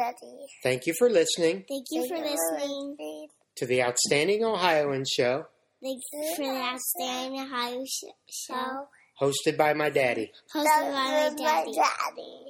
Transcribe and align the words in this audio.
ready. 0.00 0.46
Thank 0.62 0.86
you 0.86 0.94
for 0.98 1.08
listening 1.10 1.64
Thank 1.68 1.86
you 1.90 2.08
for 2.08 2.16
listening. 2.16 3.28
to 3.56 3.66
the 3.66 3.82
Outstanding 3.82 4.44
Ohioan 4.44 5.04
Show, 5.04 5.46
Thanks 5.82 6.04
for 6.36 6.42
the 6.44 6.60
Outstanding 6.60 7.40
Ohio 7.40 7.84
sh- 7.86 8.04
Show, 8.30 8.88
hosted 9.20 9.56
by 9.58 9.74
my 9.74 9.90
daddy. 9.90 10.32
hosted 10.54 10.64
by 10.64 10.90
my 10.90 11.24
was 11.28 11.34
my 11.34 11.44
daddy. 11.64 11.72
daddy. 11.74 12.44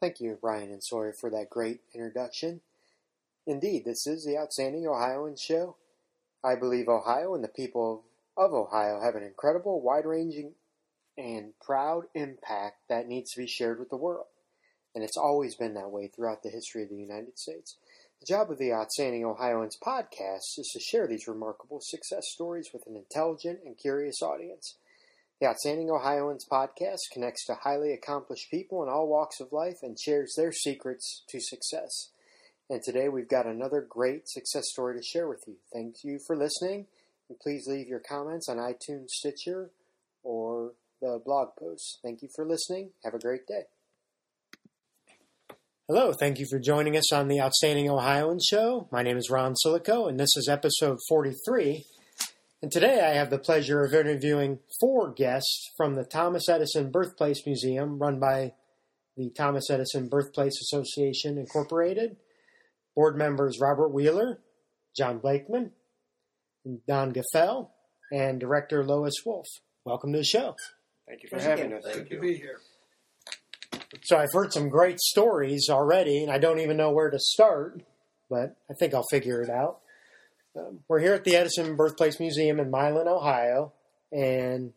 Thank 0.00 0.20
you, 0.20 0.38
Brian 0.40 0.70
and 0.70 0.82
Sawyer, 0.82 1.12
for 1.20 1.30
that 1.30 1.50
great 1.50 1.80
introduction. 1.94 2.62
Indeed, 3.46 3.84
this 3.84 4.06
is 4.06 4.24
the 4.24 4.38
Outstanding 4.38 4.86
Ohioan 4.86 5.36
Show. 5.36 5.76
I 6.42 6.54
believe 6.54 6.88
Ohio 6.88 7.34
and 7.34 7.44
the 7.44 7.48
people 7.48 8.04
of 8.36 8.52
Ohio 8.54 9.00
have 9.02 9.14
an 9.14 9.22
incredible, 9.22 9.82
wide 9.82 10.06
ranging, 10.06 10.54
and 11.18 11.52
proud 11.60 12.04
impact 12.14 12.76
that 12.88 13.06
needs 13.06 13.32
to 13.32 13.40
be 13.40 13.46
shared 13.46 13.78
with 13.78 13.90
the 13.90 13.96
world. 13.96 14.26
And 14.94 15.04
it's 15.04 15.16
always 15.16 15.54
been 15.54 15.74
that 15.74 15.90
way 15.90 16.08
throughout 16.08 16.42
the 16.42 16.50
history 16.50 16.82
of 16.82 16.88
the 16.88 16.96
United 16.96 17.38
States. 17.38 17.76
The 18.20 18.26
job 18.26 18.50
of 18.50 18.58
the 18.58 18.72
Outstanding 18.72 19.24
Ohioans 19.24 19.78
podcast 19.82 20.58
is 20.58 20.70
to 20.74 20.80
share 20.80 21.06
these 21.06 21.28
remarkable 21.28 21.80
success 21.82 22.24
stories 22.32 22.68
with 22.72 22.86
an 22.86 22.96
intelligent 22.96 23.60
and 23.64 23.78
curious 23.78 24.20
audience. 24.20 24.76
The 25.40 25.46
Outstanding 25.46 25.90
Ohioans 25.90 26.44
podcast 26.50 26.98
connects 27.12 27.46
to 27.46 27.54
highly 27.54 27.94
accomplished 27.94 28.50
people 28.50 28.82
in 28.82 28.90
all 28.90 29.08
walks 29.08 29.40
of 29.40 29.52
life 29.52 29.78
and 29.82 29.98
shares 29.98 30.34
their 30.36 30.52
secrets 30.52 31.22
to 31.30 31.40
success. 31.40 32.10
And 32.68 32.82
today 32.82 33.08
we've 33.08 33.28
got 33.28 33.46
another 33.46 33.80
great 33.80 34.28
success 34.28 34.64
story 34.70 34.98
to 34.98 35.02
share 35.02 35.26
with 35.26 35.42
you. 35.46 35.56
Thank 35.72 36.04
you 36.04 36.20
for 36.26 36.36
listening, 36.36 36.86
and 37.30 37.40
please 37.40 37.66
leave 37.66 37.88
your 37.88 38.00
comments 38.00 38.50
on 38.50 38.58
iTunes, 38.58 39.08
Stitcher, 39.08 39.70
or 40.22 40.72
the 41.00 41.20
blog 41.24 41.56
post. 41.58 42.00
Thank 42.02 42.20
you 42.20 42.28
for 42.36 42.46
listening. 42.46 42.90
Have 43.02 43.14
a 43.14 43.18
great 43.18 43.46
day. 43.46 43.62
Hello, 45.92 46.12
thank 46.12 46.38
you 46.38 46.46
for 46.48 46.60
joining 46.60 46.96
us 46.96 47.12
on 47.12 47.26
the 47.26 47.40
Outstanding 47.40 47.90
Ohioan 47.90 48.38
Show. 48.38 48.86
My 48.92 49.02
name 49.02 49.16
is 49.16 49.28
Ron 49.28 49.54
Silico, 49.54 50.08
and 50.08 50.20
this 50.20 50.36
is 50.36 50.48
episode 50.48 50.98
43. 51.08 51.84
And 52.62 52.70
today 52.70 53.04
I 53.04 53.14
have 53.14 53.28
the 53.28 53.40
pleasure 53.40 53.82
of 53.82 53.92
interviewing 53.92 54.60
four 54.78 55.12
guests 55.12 55.68
from 55.76 55.96
the 55.96 56.04
Thomas 56.04 56.48
Edison 56.48 56.92
Birthplace 56.92 57.44
Museum, 57.44 57.98
run 57.98 58.20
by 58.20 58.52
the 59.16 59.32
Thomas 59.36 59.68
Edison 59.68 60.08
Birthplace 60.08 60.60
Association 60.60 61.36
Incorporated. 61.36 62.18
Board 62.94 63.18
members 63.18 63.58
Robert 63.60 63.88
Wheeler, 63.88 64.38
John 64.96 65.18
Blakeman, 65.18 65.72
and 66.64 66.86
Don 66.86 67.12
Gaffel, 67.12 67.70
and 68.12 68.38
director 68.38 68.84
Lois 68.84 69.24
Wolf. 69.26 69.48
Welcome 69.84 70.12
to 70.12 70.18
the 70.18 70.24
show. 70.24 70.54
Thank 71.08 71.24
you 71.24 71.28
for 71.28 71.40
having 71.40 71.72
us. 71.72 71.82
Thank 71.84 72.08
Good 72.08 72.14
to 72.14 72.20
be 72.20 72.36
here. 72.36 72.60
So 74.02 74.16
I've 74.16 74.32
heard 74.32 74.52
some 74.52 74.68
great 74.68 74.98
stories 75.00 75.66
already, 75.68 76.22
and 76.22 76.32
I 76.32 76.38
don't 76.38 76.60
even 76.60 76.76
know 76.76 76.90
where 76.90 77.10
to 77.10 77.18
start, 77.18 77.82
but 78.28 78.56
I 78.70 78.74
think 78.78 78.94
I'll 78.94 79.06
figure 79.10 79.42
it 79.42 79.50
out. 79.50 79.80
Um, 80.56 80.80
we're 80.88 81.00
here 81.00 81.14
at 81.14 81.24
the 81.24 81.36
Edison 81.36 81.76
Birthplace 81.76 82.18
Museum 82.18 82.58
in 82.58 82.70
Milan, 82.70 83.08
Ohio, 83.08 83.72
and 84.10 84.72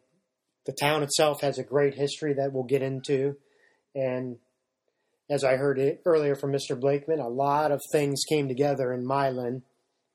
the 0.66 0.74
town 0.74 1.04
itself 1.04 1.42
has 1.42 1.58
a 1.58 1.64
great 1.64 1.96
history 1.96 2.34
that 2.34 2.54
we'll 2.54 2.64
get 2.64 2.82
into. 2.82 3.38
And 3.96 4.38
as 5.30 5.44
I 5.44 5.56
heard 5.56 5.80
it 5.80 6.02
earlier 6.06 6.36
from 6.36 6.52
Mr. 6.52 6.80
Blakeman, 6.80 7.20
a 7.20 7.28
lot 7.28 7.72
of 7.72 7.82
things 7.92 8.22
came 8.30 8.48
together 8.48 8.94
in 8.94 9.06
Milan 9.06 9.64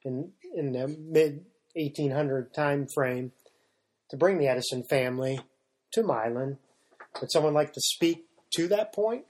in 0.05 0.33
in 0.55 0.73
the 0.73 0.89
mid 0.89 1.45
1800 1.75 2.55
time 2.55 2.87
frame 2.95 3.33
to 4.11 4.17
bring 4.17 4.39
the 4.39 4.49
Edison 4.49 4.85
family 4.89 5.41
to 5.93 6.03
Milan. 6.03 6.59
Would 7.21 7.33
someone 7.33 7.55
like 7.55 7.73
to 7.73 7.81
speak 7.81 8.28
to 8.57 8.69
that 8.69 8.93
point? 8.93 9.25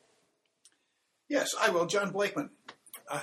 Yes, 1.28 1.50
I 1.60 1.70
will. 1.70 1.86
John 1.86 2.10
Blakeman. 2.10 2.50
Uh, 3.10 3.20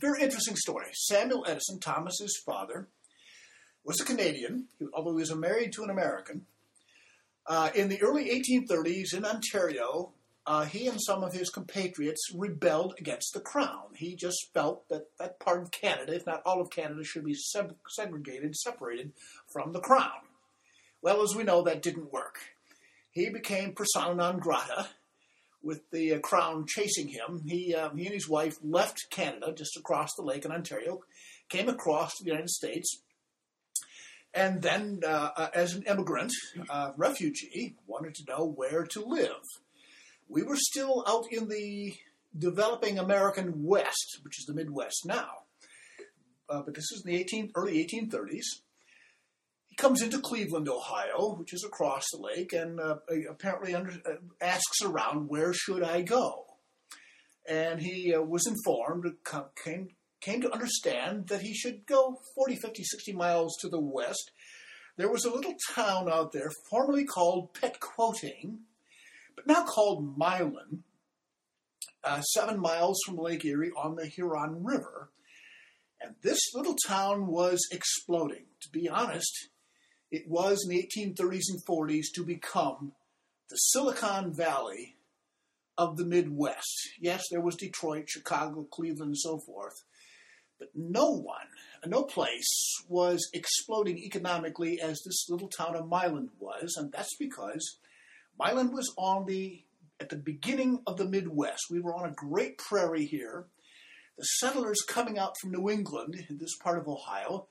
very 0.00 0.22
interesting 0.22 0.56
story. 0.56 0.86
Samuel 0.92 1.44
Edison, 1.46 1.78
Thomas's 1.78 2.40
father, 2.44 2.88
was 3.84 4.00
a 4.00 4.04
Canadian, 4.04 4.66
although 4.94 5.12
he 5.12 5.20
was 5.20 5.34
married 5.34 5.72
to 5.74 5.84
an 5.84 5.90
American. 5.90 6.46
Uh, 7.46 7.70
in 7.74 7.88
the 7.88 8.00
early 8.02 8.30
1830s 8.30 9.14
in 9.14 9.24
Ontario, 9.24 10.12
uh, 10.46 10.64
he 10.64 10.86
and 10.86 11.00
some 11.00 11.22
of 11.22 11.32
his 11.32 11.50
compatriots 11.50 12.32
rebelled 12.34 12.94
against 12.98 13.32
the 13.32 13.40
crown. 13.40 13.94
He 13.94 14.16
just 14.16 14.52
felt 14.52 14.88
that 14.88 15.06
that 15.18 15.38
part 15.40 15.62
of 15.62 15.70
Canada, 15.70 16.14
if 16.14 16.26
not 16.26 16.42
all 16.44 16.60
of 16.60 16.70
Canada, 16.70 17.04
should 17.04 17.24
be 17.24 17.34
seg- 17.34 17.76
segregated, 17.88 18.56
separated 18.56 19.12
from 19.52 19.72
the 19.72 19.80
crown. 19.80 20.26
Well, 21.00 21.22
as 21.22 21.34
we 21.34 21.44
know, 21.44 21.62
that 21.62 21.82
didn't 21.82 22.12
work. 22.12 22.38
He 23.12 23.28
became 23.28 23.72
persona 23.72 24.14
non 24.14 24.38
grata, 24.38 24.88
with 25.62 25.88
the 25.90 26.14
uh, 26.14 26.18
crown 26.18 26.66
chasing 26.66 27.08
him. 27.08 27.42
He, 27.46 27.74
uh, 27.74 27.90
he 27.90 28.06
and 28.06 28.14
his 28.14 28.28
wife 28.28 28.56
left 28.62 29.06
Canada 29.10 29.52
just 29.56 29.76
across 29.76 30.10
the 30.16 30.24
lake 30.24 30.44
in 30.44 30.52
Ontario, 30.52 31.00
came 31.48 31.68
across 31.68 32.16
to 32.16 32.24
the 32.24 32.30
United 32.30 32.50
States, 32.50 33.02
and 34.34 34.62
then, 34.62 35.00
uh, 35.06 35.30
uh, 35.36 35.48
as 35.54 35.74
an 35.74 35.82
immigrant, 35.82 36.32
uh, 36.70 36.92
refugee, 36.96 37.76
wanted 37.86 38.14
to 38.16 38.24
know 38.26 38.46
where 38.46 38.84
to 38.84 39.04
live. 39.04 39.42
We 40.28 40.42
were 40.42 40.56
still 40.56 41.04
out 41.06 41.26
in 41.30 41.48
the 41.48 41.94
developing 42.36 42.98
American 42.98 43.62
West, 43.64 44.20
which 44.22 44.38
is 44.38 44.46
the 44.46 44.54
Midwest 44.54 45.04
now. 45.04 45.42
Uh, 46.48 46.62
but 46.62 46.74
this 46.74 46.90
is 46.92 47.02
in 47.04 47.12
the 47.12 47.18
18, 47.18 47.52
early 47.54 47.86
1830s. 47.86 48.62
He 49.72 49.76
comes 49.76 50.02
into 50.02 50.20
Cleveland, 50.20 50.68
Ohio, 50.68 51.34
which 51.38 51.54
is 51.54 51.64
across 51.64 52.04
the 52.12 52.18
lake, 52.18 52.52
and 52.52 52.78
uh, 52.78 52.96
apparently 53.30 53.74
under, 53.74 53.92
uh, 54.04 54.16
asks 54.38 54.82
around, 54.82 55.30
"Where 55.30 55.54
should 55.54 55.82
I 55.82 56.02
go?" 56.02 56.44
And 57.48 57.80
he 57.80 58.14
uh, 58.14 58.20
was 58.20 58.46
informed, 58.46 59.06
came 59.64 59.88
came 60.20 60.42
to 60.42 60.52
understand 60.52 61.28
that 61.28 61.40
he 61.40 61.54
should 61.54 61.86
go 61.86 62.18
40, 62.34 62.56
50, 62.56 62.84
60 62.84 63.12
miles 63.14 63.56
to 63.62 63.70
the 63.70 63.80
west. 63.80 64.32
There 64.98 65.10
was 65.10 65.24
a 65.24 65.32
little 65.32 65.54
town 65.74 66.06
out 66.12 66.32
there, 66.32 66.50
formerly 66.68 67.06
called 67.06 67.54
Petquoting, 67.54 68.58
but 69.34 69.46
now 69.46 69.64
called 69.64 70.18
Milan, 70.18 70.84
uh, 72.04 72.20
seven 72.20 72.60
miles 72.60 72.98
from 73.06 73.16
Lake 73.16 73.42
Erie 73.46 73.72
on 73.74 73.96
the 73.96 74.04
Huron 74.04 74.62
River. 74.62 75.08
And 75.98 76.14
this 76.22 76.52
little 76.52 76.76
town 76.86 77.26
was 77.26 77.66
exploding. 77.72 78.44
To 78.60 78.68
be 78.68 78.86
honest, 78.90 79.48
it 80.12 80.28
was 80.28 80.62
in 80.62 80.70
the 80.70 80.82
1830s 80.82 81.48
and 81.48 81.64
40s 81.66 82.04
to 82.14 82.22
become 82.22 82.92
the 83.48 83.56
Silicon 83.56 84.32
Valley 84.32 84.94
of 85.78 85.96
the 85.96 86.04
Midwest. 86.04 86.90
Yes, 87.00 87.24
there 87.30 87.40
was 87.40 87.56
Detroit, 87.56 88.04
Chicago, 88.08 88.66
Cleveland, 88.70 89.08
and 89.08 89.18
so 89.18 89.38
forth. 89.38 89.72
But 90.58 90.68
no 90.74 91.10
one, 91.10 91.48
no 91.86 92.02
place 92.02 92.74
was 92.88 93.26
exploding 93.32 93.98
economically 93.98 94.80
as 94.80 95.02
this 95.02 95.28
little 95.30 95.48
town 95.48 95.74
of 95.74 95.88
Milan 95.88 96.28
was, 96.38 96.76
and 96.76 96.92
that's 96.92 97.16
because 97.18 97.78
Milan 98.38 98.70
was 98.70 98.92
on 98.98 99.24
the 99.26 99.64
at 99.98 100.10
the 100.10 100.16
beginning 100.16 100.80
of 100.86 100.98
the 100.98 101.06
Midwest. 101.06 101.64
We 101.70 101.80
were 101.80 101.94
on 101.94 102.08
a 102.08 102.14
great 102.14 102.58
prairie 102.58 103.06
here. 103.06 103.46
The 104.18 104.24
settlers 104.24 104.82
coming 104.86 105.18
out 105.18 105.34
from 105.40 105.52
New 105.52 105.70
England, 105.70 106.16
in 106.28 106.38
this 106.38 106.56
part 106.62 106.78
of 106.78 106.86
Ohio, 106.86 107.46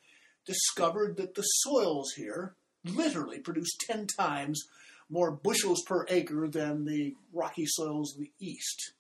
discovered 0.46 1.18
that 1.18 1.36
the 1.36 1.44
soils 1.44 2.14
here 2.16 2.56
literally 2.84 3.40
produced 3.40 3.84
10 3.88 4.08
times 4.08 4.64
more 5.10 5.32
bushels 5.32 5.84
per 5.86 6.06
acre 6.10 6.48
than 6.48 6.86
the 6.86 7.16
rocky 7.34 7.66
soils 7.66 8.14
of 8.14 8.22
the 8.22 8.32
east. 8.40 8.94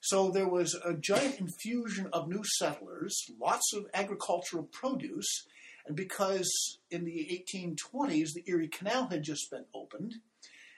So 0.00 0.30
there 0.30 0.48
was 0.48 0.74
a 0.84 0.94
giant 0.94 1.40
infusion 1.40 2.08
of 2.12 2.28
new 2.28 2.42
settlers, 2.44 3.18
lots 3.40 3.72
of 3.74 3.86
agricultural 3.92 4.64
produce, 4.64 5.46
and 5.86 5.96
because 5.96 6.78
in 6.90 7.04
the 7.04 7.44
1820s 7.50 8.34
the 8.34 8.44
Erie 8.46 8.68
Canal 8.68 9.08
had 9.08 9.22
just 9.22 9.50
been 9.50 9.64
opened, 9.74 10.16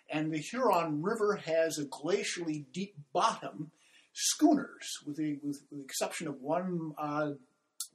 and 0.08 0.32
the 0.32 0.38
Huron 0.38 1.02
River 1.02 1.36
has 1.44 1.78
a 1.78 1.84
glacially 1.84 2.64
deep 2.72 2.94
bottom, 3.12 3.72
schooners, 4.12 4.88
with 5.06 5.16
the, 5.16 5.38
with, 5.42 5.62
with 5.70 5.80
the 5.80 5.84
exception 5.84 6.26
of 6.26 6.40
one 6.40 6.92
uh, 6.96 7.32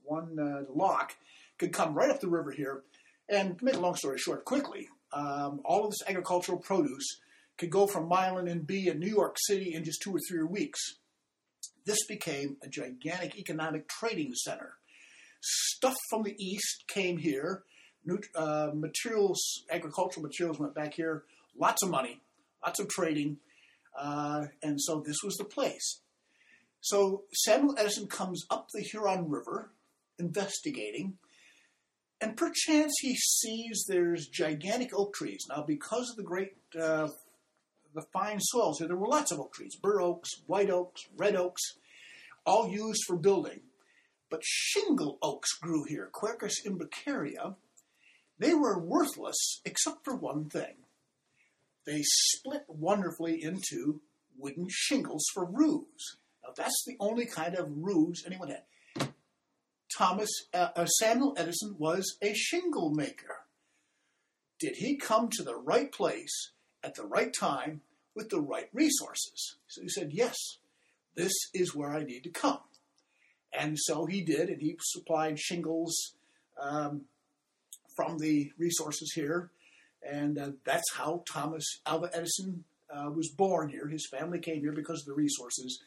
one 0.03 0.37
uh, 0.39 0.71
lock, 0.71 1.15
could 1.57 1.73
come 1.73 1.93
right 1.93 2.09
up 2.09 2.19
the 2.19 2.27
river 2.27 2.51
here. 2.51 2.83
And 3.29 3.57
to 3.57 3.65
make 3.65 3.75
a 3.75 3.79
long 3.79 3.95
story 3.95 4.17
short, 4.17 4.45
quickly, 4.45 4.87
um, 5.13 5.61
all 5.63 5.85
of 5.85 5.91
this 5.91 6.07
agricultural 6.07 6.59
produce 6.59 7.19
could 7.57 7.69
go 7.69 7.87
from 7.87 8.07
Milan 8.07 8.47
and 8.47 8.67
be 8.67 8.87
in 8.87 8.99
New 8.99 9.09
York 9.09 9.37
City 9.39 9.73
in 9.73 9.83
just 9.83 10.01
two 10.01 10.15
or 10.15 10.19
three 10.27 10.43
weeks. 10.43 10.79
This 11.85 12.05
became 12.07 12.57
a 12.61 12.67
gigantic 12.67 13.37
economic 13.37 13.87
trading 13.87 14.33
center. 14.33 14.73
Stuff 15.41 15.95
from 16.09 16.23
the 16.23 16.35
east 16.43 16.85
came 16.87 17.17
here. 17.17 17.63
New, 18.03 18.19
uh, 18.35 18.71
materials, 18.73 19.63
agricultural 19.71 20.23
materials 20.23 20.59
went 20.59 20.75
back 20.75 20.93
here. 20.93 21.23
Lots 21.57 21.81
of 21.83 21.89
money, 21.89 22.21
lots 22.63 22.79
of 22.79 22.89
trading, 22.89 23.37
uh, 23.97 24.45
and 24.61 24.79
so 24.81 24.99
this 24.99 25.17
was 25.23 25.35
the 25.35 25.45
place. 25.45 26.01
So 26.81 27.23
Samuel 27.33 27.75
Edison 27.77 28.07
comes 28.07 28.45
up 28.51 28.67
the 28.73 28.81
Huron 28.81 29.29
River, 29.29 29.71
investigating, 30.19 31.17
and 32.21 32.37
perchance 32.37 32.93
he 33.01 33.15
sees 33.15 33.85
there's 33.87 34.27
gigantic 34.27 34.91
oak 34.95 35.13
trees. 35.13 35.45
Now, 35.49 35.63
because 35.67 36.09
of 36.09 36.15
the 36.15 36.23
great 36.23 36.53
uh, 36.79 37.09
the 37.95 38.05
fine 38.13 38.39
soils 38.39 38.77
here. 38.77 38.87
There 38.87 38.97
were 38.97 39.07
lots 39.07 39.31
of 39.31 39.39
oak 39.39 39.53
trees, 39.53 39.75
bur 39.81 40.01
oaks, 40.01 40.29
white 40.45 40.69
oaks, 40.69 41.01
red 41.17 41.35
oaks, 41.35 41.61
all 42.45 42.69
used 42.69 43.03
for 43.07 43.15
building. 43.15 43.61
But 44.29 44.41
shingle 44.43 45.17
oaks 45.21 45.53
grew 45.53 45.85
here, 45.87 46.09
Quercus 46.13 46.55
imbricaria. 46.65 47.55
They 48.37 48.53
were 48.53 48.77
worthless 48.77 49.61
except 49.63 50.03
for 50.03 50.15
one 50.15 50.49
thing. 50.49 50.75
They 51.85 52.01
split 52.03 52.65
wonderfully 52.67 53.41
into 53.41 54.01
wooden 54.37 54.67
shingles 54.69 55.25
for 55.33 55.45
roofs. 55.45 56.17
Now 56.43 56.49
that's 56.55 56.83
the 56.85 56.97
only 56.99 57.25
kind 57.25 57.55
of 57.55 57.69
roofs 57.69 58.23
anyone 58.25 58.49
had. 58.49 58.63
Thomas 59.97 60.29
uh, 60.53 60.69
uh, 60.75 60.85
Samuel 60.85 61.35
Edison 61.37 61.75
was 61.77 62.17
a 62.21 62.33
shingle 62.33 62.89
maker. 62.89 63.43
Did 64.59 64.75
he 64.77 64.95
come 64.95 65.29
to 65.31 65.43
the 65.43 65.55
right 65.55 65.91
place 65.91 66.51
at 66.83 66.95
the 66.95 67.05
right 67.05 67.33
time 67.33 67.81
with 68.15 68.29
the 68.29 68.41
right 68.41 68.69
resources? 68.73 69.57
So 69.67 69.81
he 69.81 69.89
said, 69.89 70.11
Yes, 70.11 70.35
this 71.15 71.33
is 71.53 71.75
where 71.75 71.93
I 71.93 72.03
need 72.03 72.23
to 72.23 72.29
come. 72.29 72.59
And 73.57 73.77
so 73.79 74.05
he 74.05 74.21
did, 74.21 74.49
and 74.49 74.61
he 74.61 74.77
supplied 74.81 75.39
shingles 75.39 76.13
um, 76.61 77.01
from 77.95 78.17
the 78.17 78.51
resources 78.57 79.13
here. 79.15 79.49
And 80.07 80.37
uh, 80.37 80.49
that's 80.65 80.93
how 80.93 81.23
Thomas 81.31 81.65
Alva 81.85 82.09
Edison 82.13 82.65
uh, 82.93 83.09
was 83.11 83.29
born 83.29 83.69
here. 83.69 83.87
His 83.87 84.07
family 84.11 84.39
came 84.39 84.59
here 84.59 84.73
because 84.73 85.01
of 85.01 85.07
the 85.07 85.13
resources. 85.13 85.81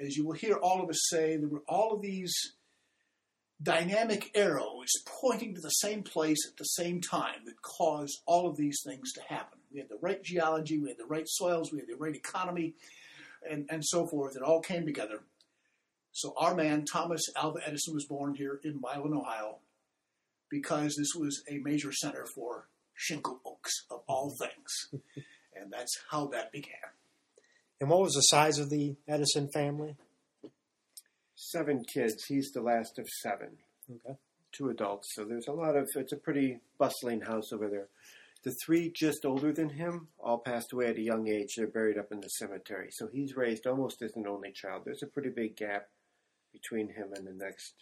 As 0.00 0.16
you 0.16 0.26
will 0.26 0.34
hear 0.34 0.56
all 0.56 0.82
of 0.82 0.88
us 0.88 1.08
say, 1.10 1.36
there 1.36 1.48
were 1.48 1.64
all 1.66 1.92
of 1.92 2.02
these 2.02 2.32
dynamic 3.62 4.30
arrow 4.34 4.82
is 4.82 5.02
pointing 5.06 5.54
to 5.54 5.60
the 5.60 5.70
same 5.70 6.02
place 6.02 6.46
at 6.48 6.56
the 6.56 6.64
same 6.64 7.00
time 7.00 7.44
that 7.46 7.60
caused 7.62 8.20
all 8.26 8.48
of 8.48 8.56
these 8.56 8.80
things 8.84 9.12
to 9.12 9.22
happen. 9.22 9.58
We 9.72 9.80
had 9.80 9.88
the 9.88 9.98
right 10.00 10.22
geology, 10.22 10.78
we 10.78 10.88
had 10.88 10.98
the 10.98 11.06
right 11.06 11.26
soils, 11.26 11.72
we 11.72 11.80
had 11.80 11.88
the 11.88 11.96
right 11.96 12.14
economy, 12.14 12.74
and, 13.48 13.66
and 13.70 13.84
so 13.84 14.06
forth. 14.06 14.36
It 14.36 14.42
all 14.42 14.60
came 14.60 14.86
together. 14.86 15.22
So 16.12 16.34
our 16.36 16.54
man, 16.54 16.84
Thomas 16.84 17.22
Alva 17.36 17.60
Edison, 17.66 17.94
was 17.94 18.06
born 18.06 18.34
here 18.34 18.60
in 18.64 18.80
Milan, 18.80 19.14
Ohio, 19.14 19.58
because 20.50 20.96
this 20.96 21.14
was 21.14 21.42
a 21.50 21.58
major 21.58 21.92
center 21.92 22.26
for 22.34 22.68
shingle 22.94 23.40
oaks, 23.44 23.84
of 23.90 24.00
all 24.08 24.34
things. 24.40 24.88
and 25.54 25.72
that's 25.72 25.98
how 26.10 26.26
that 26.28 26.50
began. 26.50 26.74
And 27.80 27.90
what 27.90 28.00
was 28.00 28.14
the 28.14 28.22
size 28.22 28.58
of 28.58 28.70
the 28.70 28.96
Edison 29.06 29.48
family? 29.48 29.96
Seven 31.40 31.84
kids. 31.84 32.24
He's 32.24 32.50
the 32.50 32.60
last 32.60 32.98
of 32.98 33.06
seven. 33.22 33.58
Okay. 33.88 34.18
Two 34.50 34.70
adults. 34.70 35.08
So 35.14 35.24
there's 35.24 35.46
a 35.46 35.52
lot 35.52 35.76
of, 35.76 35.88
it's 35.94 36.12
a 36.12 36.16
pretty 36.16 36.58
bustling 36.78 37.20
house 37.20 37.52
over 37.52 37.68
there. 37.68 37.86
The 38.42 38.54
three 38.64 38.92
just 38.94 39.24
older 39.24 39.52
than 39.52 39.68
him 39.68 40.08
all 40.18 40.38
passed 40.38 40.72
away 40.72 40.86
at 40.86 40.96
a 40.96 41.02
young 41.02 41.28
age. 41.28 41.54
They're 41.56 41.68
buried 41.68 41.96
up 41.96 42.10
in 42.10 42.20
the 42.20 42.28
cemetery. 42.28 42.88
So 42.90 43.08
he's 43.12 43.36
raised 43.36 43.68
almost 43.68 44.02
as 44.02 44.16
an 44.16 44.26
only 44.26 44.50
child. 44.52 44.82
There's 44.84 45.02
a 45.04 45.06
pretty 45.06 45.30
big 45.30 45.56
gap 45.56 45.86
between 46.52 46.88
him 46.88 47.12
and 47.14 47.24
the 47.24 47.32
next 47.32 47.74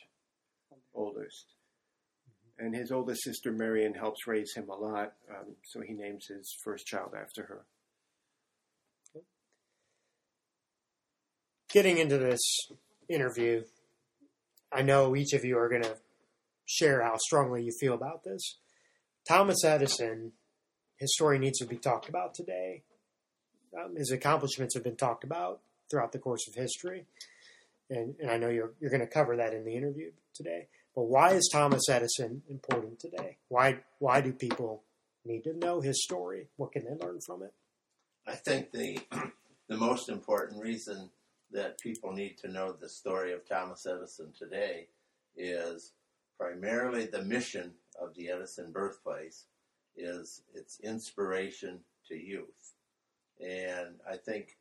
oldest. 0.95 1.47
And 2.59 2.75
his 2.75 2.91
oldest 2.91 3.23
sister, 3.23 3.53
Marion, 3.53 3.95
helps 3.95 4.27
raise 4.27 4.53
him 4.55 4.69
a 4.69 4.77
lot. 4.77 5.15
Um, 5.31 5.55
so 5.65 5.81
he 5.81 5.95
names 5.95 6.27
his 6.29 6.55
first 6.63 6.87
child 6.87 7.13
after 7.19 7.45
her. 7.45 7.65
Getting 11.71 11.99
into 11.99 12.19
this 12.19 12.41
interview, 13.09 13.65
I 14.73 14.83
know 14.83 15.15
each 15.17 15.33
of 15.33 15.45
you 15.45 15.59
are 15.59 15.69
going 15.69 15.83
to 15.83 15.97
share 16.67 17.03
how 17.03 17.17
strongly 17.17 17.63
you 17.63 17.73
feel 17.79 17.95
about 17.95 18.25
this. 18.25 18.59
Thomas 19.29 19.65
Edison, 19.65 20.33
his 20.97 21.15
story 21.15 21.39
needs 21.39 21.59
to 21.59 21.67
be 21.67 21.77
talked 21.77 22.09
about 22.09 22.35
today. 22.35 22.83
Um, 23.77 23.97
his 23.97 24.11
accomplishments 24.11 24.75
have 24.75 24.85
been 24.85 24.97
talked 24.97 25.25
about 25.25 25.61
throughout 25.91 26.13
the 26.13 26.19
course 26.19 26.49
of 26.49 26.55
history. 26.55 27.07
And, 27.91 28.15
and 28.21 28.31
I 28.31 28.37
know 28.37 28.49
you're, 28.49 28.73
you're 28.81 28.91
going 28.91 29.01
to 29.01 29.07
cover 29.07 29.37
that 29.37 29.55
in 29.55 29.65
the 29.65 29.77
interview 29.77 30.11
today. 30.35 30.69
But 30.95 31.05
why 31.05 31.33
is 31.33 31.49
Thomas 31.53 31.89
Edison 31.89 32.43
important 32.49 32.99
today? 32.99 33.37
Why, 33.49 33.81
why 33.99 34.21
do 34.21 34.33
people 34.33 34.83
need 35.25 35.45
to 35.45 35.57
know 35.57 35.81
his 35.81 36.03
story? 36.03 36.49
What 36.57 36.73
can 36.73 36.85
they 36.85 37.05
learn 37.05 37.21
from 37.25 37.43
it? 37.43 37.53
I 38.27 38.35
think 38.35 38.73
the 38.73 38.99
the 39.69 39.77
most 39.77 40.09
important 40.09 40.63
reason 40.63 41.11
that 41.53 41.81
people 41.81 42.13
need 42.13 42.37
to 42.39 42.49
know 42.49 42.73
the 42.73 42.89
story 42.89 43.33
of 43.33 43.49
Thomas 43.49 43.87
Edison 43.87 44.33
today 44.37 44.89
is 45.37 45.93
primarily 46.39 47.07
the 47.07 47.23
mission 47.23 47.73
of 48.01 48.15
the 48.15 48.31
Edison 48.31 48.73
birthplace 48.73 49.47
is 49.97 50.43
its 50.55 50.81
inspiration 50.81 51.81
to 52.09 52.15
youth. 52.15 52.75
And 53.41 53.97
I 54.11 54.17
think 54.17 54.57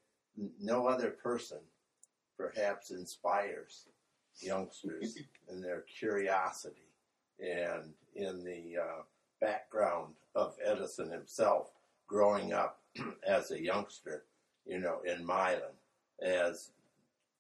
no 0.62 0.88
other 0.88 1.12
person 1.12 1.60
perhaps 2.38 2.92
inspires 2.92 3.86
youngsters 4.40 5.18
in 5.50 5.62
their 5.62 5.82
curiosity 5.82 6.90
and 7.40 7.94
in 8.16 8.44
the 8.44 8.82
uh, 8.82 9.02
background 9.42 10.14
of 10.36 10.56
Edison 10.64 11.10
himself 11.10 11.72
growing 12.08 12.54
up 12.54 12.80
as 13.28 13.52
a 13.52 13.62
youngster, 13.62 14.24
you 14.66 14.80
know, 14.80 15.00
in 15.06 15.26
Milan. 15.26 15.62
As 16.22 16.72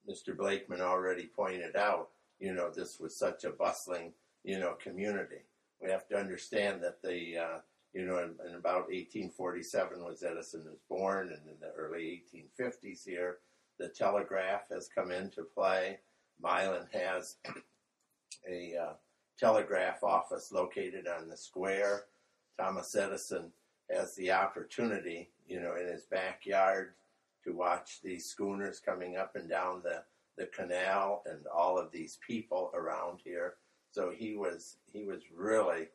Mr. 0.10 0.36
Blakeman 0.36 0.82
already 0.82 1.26
pointed 1.26 1.76
out, 1.76 2.10
you 2.40 2.54
know, 2.54 2.70
this 2.70 3.00
was 3.00 3.16
such 3.16 3.44
a 3.44 3.50
bustling, 3.50 4.14
you 4.44 4.60
know, 4.60 4.76
community. 4.82 5.44
We 5.82 5.90
have 5.90 6.08
to 6.10 6.18
understand 6.18 6.82
that 6.84 7.02
the, 7.02 7.38
uh, 7.38 7.58
you 7.94 8.06
know, 8.06 8.20
in, 8.20 8.36
in, 8.48 8.56
about 8.56 8.90
1847 8.90 10.04
was 10.04 10.24
Edison 10.24 10.66
was 10.66 10.80
born, 10.90 11.30
and 11.30 11.42
in 11.48 11.60
the 11.60 11.72
early 11.78 12.24
1850s 12.34 13.06
here, 13.06 13.38
the 13.80 13.90
telegraph 13.90 14.70
has 14.70 14.90
come 14.94 15.12
into 15.12 15.44
play. 15.44 16.00
Milan 16.42 16.88
has 16.92 17.36
a 18.50 18.76
uh, 18.76 18.94
telegraph 19.40 20.04
office 20.04 20.52
located 20.52 21.08
on 21.08 21.30
the 21.30 21.38
square. 21.38 22.06
Thomas 22.60 22.96
Edison 22.96 23.52
has 23.92 24.16
the 24.16 24.32
opportunity, 24.32 25.30
you 25.48 25.60
know, 25.60 25.76
in 25.76 25.88
his 25.88 26.04
backyard 26.04 26.94
to 27.46 27.54
watch 27.54 28.02
these 28.04 28.26
schooners 28.26 28.80
coming 28.80 29.16
up 29.16 29.36
and 29.36 29.50
down 29.50 29.82
the, 29.84 30.04
the 30.38 30.48
canal 30.48 31.24
and 31.26 31.46
all 31.48 31.78
of 31.78 31.92
these 31.92 32.20
people 32.28 32.72
around 32.74 33.20
here. 33.24 33.56
So 33.92 34.12
he 34.14 34.36
was 34.36 34.78
he 34.92 35.06
was 35.06 35.22
really 35.34 35.88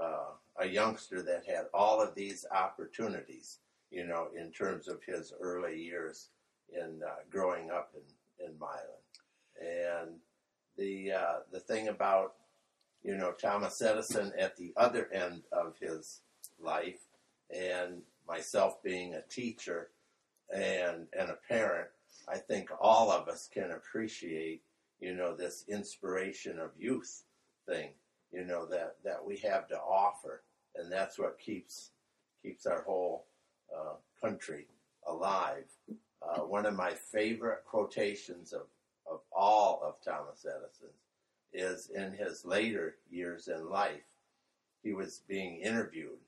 uh, 0.00 0.30
a 0.58 0.66
youngster 0.66 1.22
that 1.22 1.44
had 1.46 1.66
all 1.74 2.00
of 2.00 2.14
these 2.14 2.46
opportunities, 2.50 3.58
you 3.90 4.06
know, 4.06 4.28
in 4.34 4.50
terms 4.50 4.88
of 4.88 5.02
his 5.04 5.34
early 5.40 5.78
years 5.78 6.28
in 6.72 7.00
uh, 7.06 7.16
growing 7.30 7.70
up 7.70 7.92
in, 7.94 8.46
in 8.46 8.58
Milan. 8.58 8.80
And 9.60 10.16
the 10.78 11.12
uh, 11.12 11.36
the 11.52 11.60
thing 11.60 11.88
about 11.88 12.34
you 13.02 13.16
know 13.16 13.32
Thomas 13.32 13.82
Edison 13.82 14.32
at 14.38 14.56
the 14.56 14.72
other 14.76 15.10
end 15.12 15.42
of 15.52 15.74
his 15.78 16.20
life, 16.62 17.00
and 17.50 18.02
myself 18.26 18.82
being 18.82 19.14
a 19.14 19.22
teacher 19.22 19.90
and 20.52 21.06
and 21.18 21.30
a 21.30 21.38
parent, 21.48 21.88
I 22.28 22.38
think 22.38 22.70
all 22.80 23.10
of 23.10 23.28
us 23.28 23.48
can 23.52 23.72
appreciate 23.72 24.62
you 25.00 25.14
know 25.14 25.34
this 25.34 25.64
inspiration 25.68 26.58
of 26.58 26.70
youth 26.78 27.24
thing 27.66 27.90
you 28.32 28.44
know 28.44 28.66
that 28.66 28.96
that 29.04 29.24
we 29.24 29.36
have 29.38 29.68
to 29.68 29.78
offer, 29.78 30.42
and 30.74 30.90
that's 30.90 31.18
what 31.18 31.38
keeps 31.38 31.90
keeps 32.42 32.66
our 32.66 32.82
whole 32.82 33.26
uh, 33.74 33.94
country 34.20 34.66
alive. 35.06 35.64
Uh, 36.22 36.40
one 36.40 36.66
of 36.66 36.74
my 36.74 36.92
favorite 36.92 37.64
quotations 37.66 38.52
of 38.52 38.62
of 39.10 39.20
all 39.36 39.80
of 39.84 40.02
Thomas 40.02 40.46
Edison's 40.46 40.92
is 41.52 41.90
in 41.94 42.12
his 42.12 42.44
later 42.46 42.96
years 43.10 43.48
in 43.48 43.68
life. 43.68 44.00
He 44.82 44.94
was 44.94 45.22
being 45.28 45.60
interviewed 45.60 46.18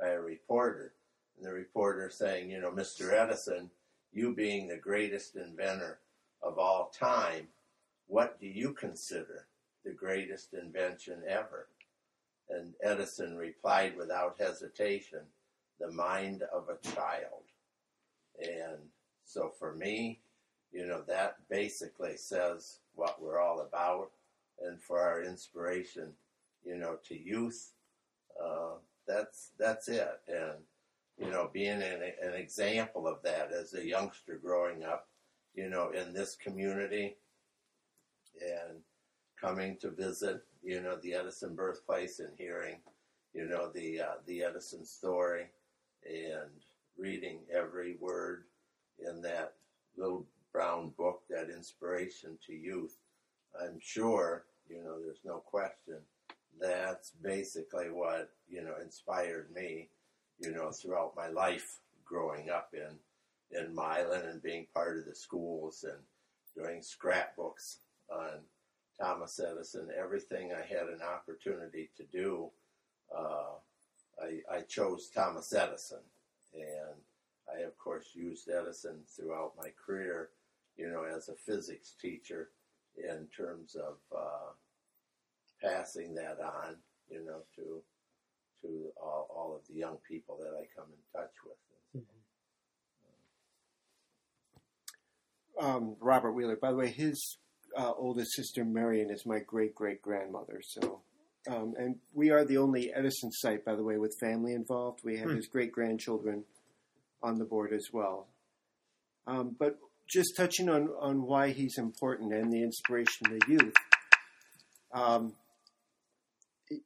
by 0.00 0.08
a 0.08 0.20
reporter, 0.20 0.92
and 1.36 1.46
the 1.46 1.52
reporter 1.52 2.10
saying, 2.10 2.50
You 2.50 2.60
know, 2.60 2.70
Mr. 2.70 3.12
Edison, 3.12 3.70
you 4.12 4.34
being 4.34 4.68
the 4.68 4.76
greatest 4.76 5.36
inventor 5.36 5.98
of 6.42 6.58
all 6.58 6.92
time, 6.98 7.48
what 8.06 8.40
do 8.40 8.46
you 8.46 8.72
consider 8.72 9.46
the 9.84 9.92
greatest 9.92 10.54
invention 10.54 11.22
ever? 11.28 11.68
And 12.48 12.74
Edison 12.82 13.36
replied 13.36 13.96
without 13.96 14.36
hesitation, 14.38 15.20
The 15.80 15.90
mind 15.90 16.42
of 16.52 16.68
a 16.68 16.94
child. 16.94 17.42
And 18.40 18.78
so 19.24 19.50
for 19.58 19.74
me, 19.74 20.20
you 20.72 20.86
know, 20.86 21.02
that 21.06 21.36
basically 21.48 22.16
says 22.16 22.78
what 22.94 23.20
we're 23.20 23.40
all 23.40 23.60
about. 23.60 24.10
And 24.62 24.80
for 24.80 25.00
our 25.00 25.22
inspiration, 25.22 26.12
you 26.64 26.76
know, 26.76 26.96
to 27.08 27.18
youth, 27.18 27.72
uh, 28.42 28.76
that's 29.06 29.50
that's 29.58 29.88
it. 29.88 30.20
And 30.28 30.56
you 31.18 31.30
know, 31.30 31.50
being 31.52 31.82
an, 31.82 32.02
an 32.22 32.34
example 32.34 33.06
of 33.06 33.22
that 33.22 33.52
as 33.52 33.74
a 33.74 33.86
youngster 33.86 34.38
growing 34.42 34.84
up, 34.84 35.08
you 35.54 35.68
know, 35.68 35.90
in 35.90 36.12
this 36.12 36.36
community, 36.36 37.16
and 38.40 38.78
coming 39.40 39.76
to 39.78 39.90
visit, 39.90 40.42
you 40.62 40.82
know, 40.82 40.96
the 41.02 41.14
Edison 41.14 41.54
birthplace 41.54 42.18
and 42.18 42.32
hearing, 42.36 42.76
you 43.32 43.46
know, 43.46 43.70
the 43.74 44.00
uh, 44.00 44.14
the 44.26 44.42
Edison 44.42 44.84
story, 44.84 45.46
and 46.04 46.50
reading 46.98 47.40
every 47.54 47.96
word 48.00 48.44
in 48.98 49.22
that 49.22 49.54
little 49.96 50.26
brown 50.52 50.90
book, 50.96 51.22
that 51.28 51.50
inspiration 51.50 52.38
to 52.46 52.52
youth, 52.54 52.96
I'm 53.60 53.78
sure, 53.80 54.44
you 54.68 54.82
know, 54.82 54.98
there's 55.02 55.24
no 55.24 55.38
question, 55.38 55.98
that's 56.58 57.10
basically 57.22 57.90
what, 57.90 58.30
you 58.48 58.62
know, 58.62 58.74
inspired 58.82 59.50
me, 59.54 59.90
you 60.38 60.52
know, 60.52 60.70
throughout 60.70 61.14
my 61.16 61.28
life 61.28 61.80
growing 62.04 62.50
up 62.50 62.72
in, 62.72 63.58
in 63.58 63.74
Milan 63.74 64.22
and 64.28 64.42
being 64.42 64.66
part 64.74 64.98
of 64.98 65.04
the 65.04 65.14
schools 65.14 65.84
and 65.84 65.98
doing 66.56 66.82
scrapbooks 66.82 67.78
on 68.10 68.40
Thomas 69.00 69.40
Edison, 69.40 69.88
everything 69.98 70.52
I 70.52 70.64
had 70.64 70.88
an 70.88 71.00
opportunity 71.02 71.90
to 71.96 72.04
do, 72.04 72.50
uh, 73.16 73.56
I, 74.22 74.56
I 74.56 74.60
chose 74.62 75.10
Thomas 75.14 75.52
Edison. 75.52 75.98
And 76.54 76.96
I, 77.54 77.62
of 77.62 77.76
course, 77.78 78.06
used 78.14 78.48
Edison 78.48 79.00
throughout 79.08 79.52
my 79.60 79.70
career, 79.84 80.30
you 80.76 80.88
know, 80.88 81.04
as 81.04 81.28
a 81.28 81.34
physics 81.34 81.92
teacher 82.00 82.48
in 82.96 83.26
terms 83.36 83.76
of 83.76 83.96
uh, 84.16 84.52
passing 85.62 86.14
that 86.14 86.38
on, 86.40 86.76
you 87.10 87.24
know, 87.24 87.40
to 87.56 87.82
to 88.62 88.68
all, 89.00 89.28
all 89.34 89.56
of 89.56 89.66
the 89.68 89.74
young 89.78 89.98
people 90.08 90.38
that 90.40 90.48
I 90.56 90.66
come 90.76 90.86
in 90.90 91.20
touch 91.20 91.32
with. 91.44 92.04
Um, 95.58 95.96
Robert 96.00 96.32
Wheeler. 96.32 96.56
By 96.56 96.70
the 96.70 96.76
way, 96.76 96.88
his 96.90 97.38
uh, 97.76 97.92
oldest 97.96 98.32
sister 98.34 98.64
Marion 98.64 99.10
is 99.10 99.24
my 99.24 99.38
great 99.38 99.74
great 99.74 100.02
grandmother. 100.02 100.60
So, 100.62 101.00
um, 101.48 101.74
and 101.78 101.96
we 102.12 102.30
are 102.30 102.44
the 102.44 102.58
only 102.58 102.92
Edison 102.92 103.32
site, 103.32 103.64
by 103.64 103.74
the 103.74 103.82
way, 103.82 103.96
with 103.96 104.14
family 104.20 104.52
involved. 104.52 105.00
We 105.02 105.16
have 105.18 105.30
Hmm. 105.30 105.36
his 105.36 105.46
great 105.46 105.72
grandchildren 105.72 106.44
on 107.22 107.38
the 107.38 107.44
board 107.46 107.72
as 107.72 107.88
well. 107.92 108.28
Um, 109.26 109.56
but 109.58 109.78
just 110.08 110.36
touching 110.36 110.68
on 110.68 110.88
on 111.00 111.22
why 111.22 111.50
he's 111.52 111.78
important 111.78 112.34
and 112.34 112.52
the 112.52 112.62
inspiration 112.62 113.26
to 113.30 113.38
youth. 113.50 113.74
Um, 114.92 115.32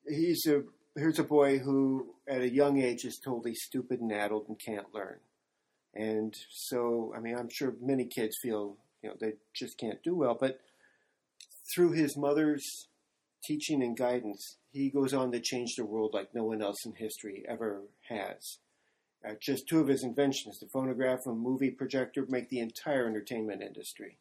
he's 0.08 0.46
a 0.46 0.62
here's 1.00 1.19
a 1.19 1.25
boy 1.25 1.59
who, 1.59 2.14
at 2.28 2.42
a 2.42 2.49
young 2.49 2.80
age, 2.80 3.04
is 3.04 3.19
told 3.19 3.47
he's 3.47 3.62
stupid 3.62 4.00
and 4.00 4.12
addled 4.12 4.47
and 4.49 4.59
can't 4.59 4.95
learn. 4.95 5.16
And 5.95 6.37
so, 6.50 7.12
I 7.16 7.21
mean, 7.21 7.37
I'm 7.37 7.49
sure 7.49 7.75
many 7.80 8.04
kids 8.04 8.37
feel, 8.40 8.76
you 9.02 9.09
know, 9.09 9.16
they 9.19 9.33
just 9.54 9.78
can't 9.78 10.02
do 10.02 10.14
well. 10.14 10.37
But 10.38 10.61
through 11.75 11.92
his 11.92 12.16
mother's 12.16 12.88
teaching 13.42 13.83
and 13.83 13.97
guidance, 13.97 14.59
he 14.73 14.90
goes 14.90 15.14
on 15.14 15.33
to 15.33 15.40
change 15.40 15.75
the 15.75 15.85
world 15.85 16.12
like 16.12 16.35
no 16.35 16.45
one 16.45 16.62
else 16.62 16.85
in 16.85 16.95
history 16.95 17.45
ever 17.49 17.80
has. 18.09 18.59
Uh, 19.26 19.33
just 19.40 19.66
two 19.66 19.80
of 19.80 19.88
his 19.88 20.04
inventions, 20.04 20.61
the 20.61 20.66
phonograph 20.66 21.26
and 21.26 21.40
movie 21.40 21.71
projector, 21.71 22.26
make 22.28 22.49
the 22.50 22.61
entire 22.61 23.07
entertainment 23.07 23.62
industry. 23.62 24.19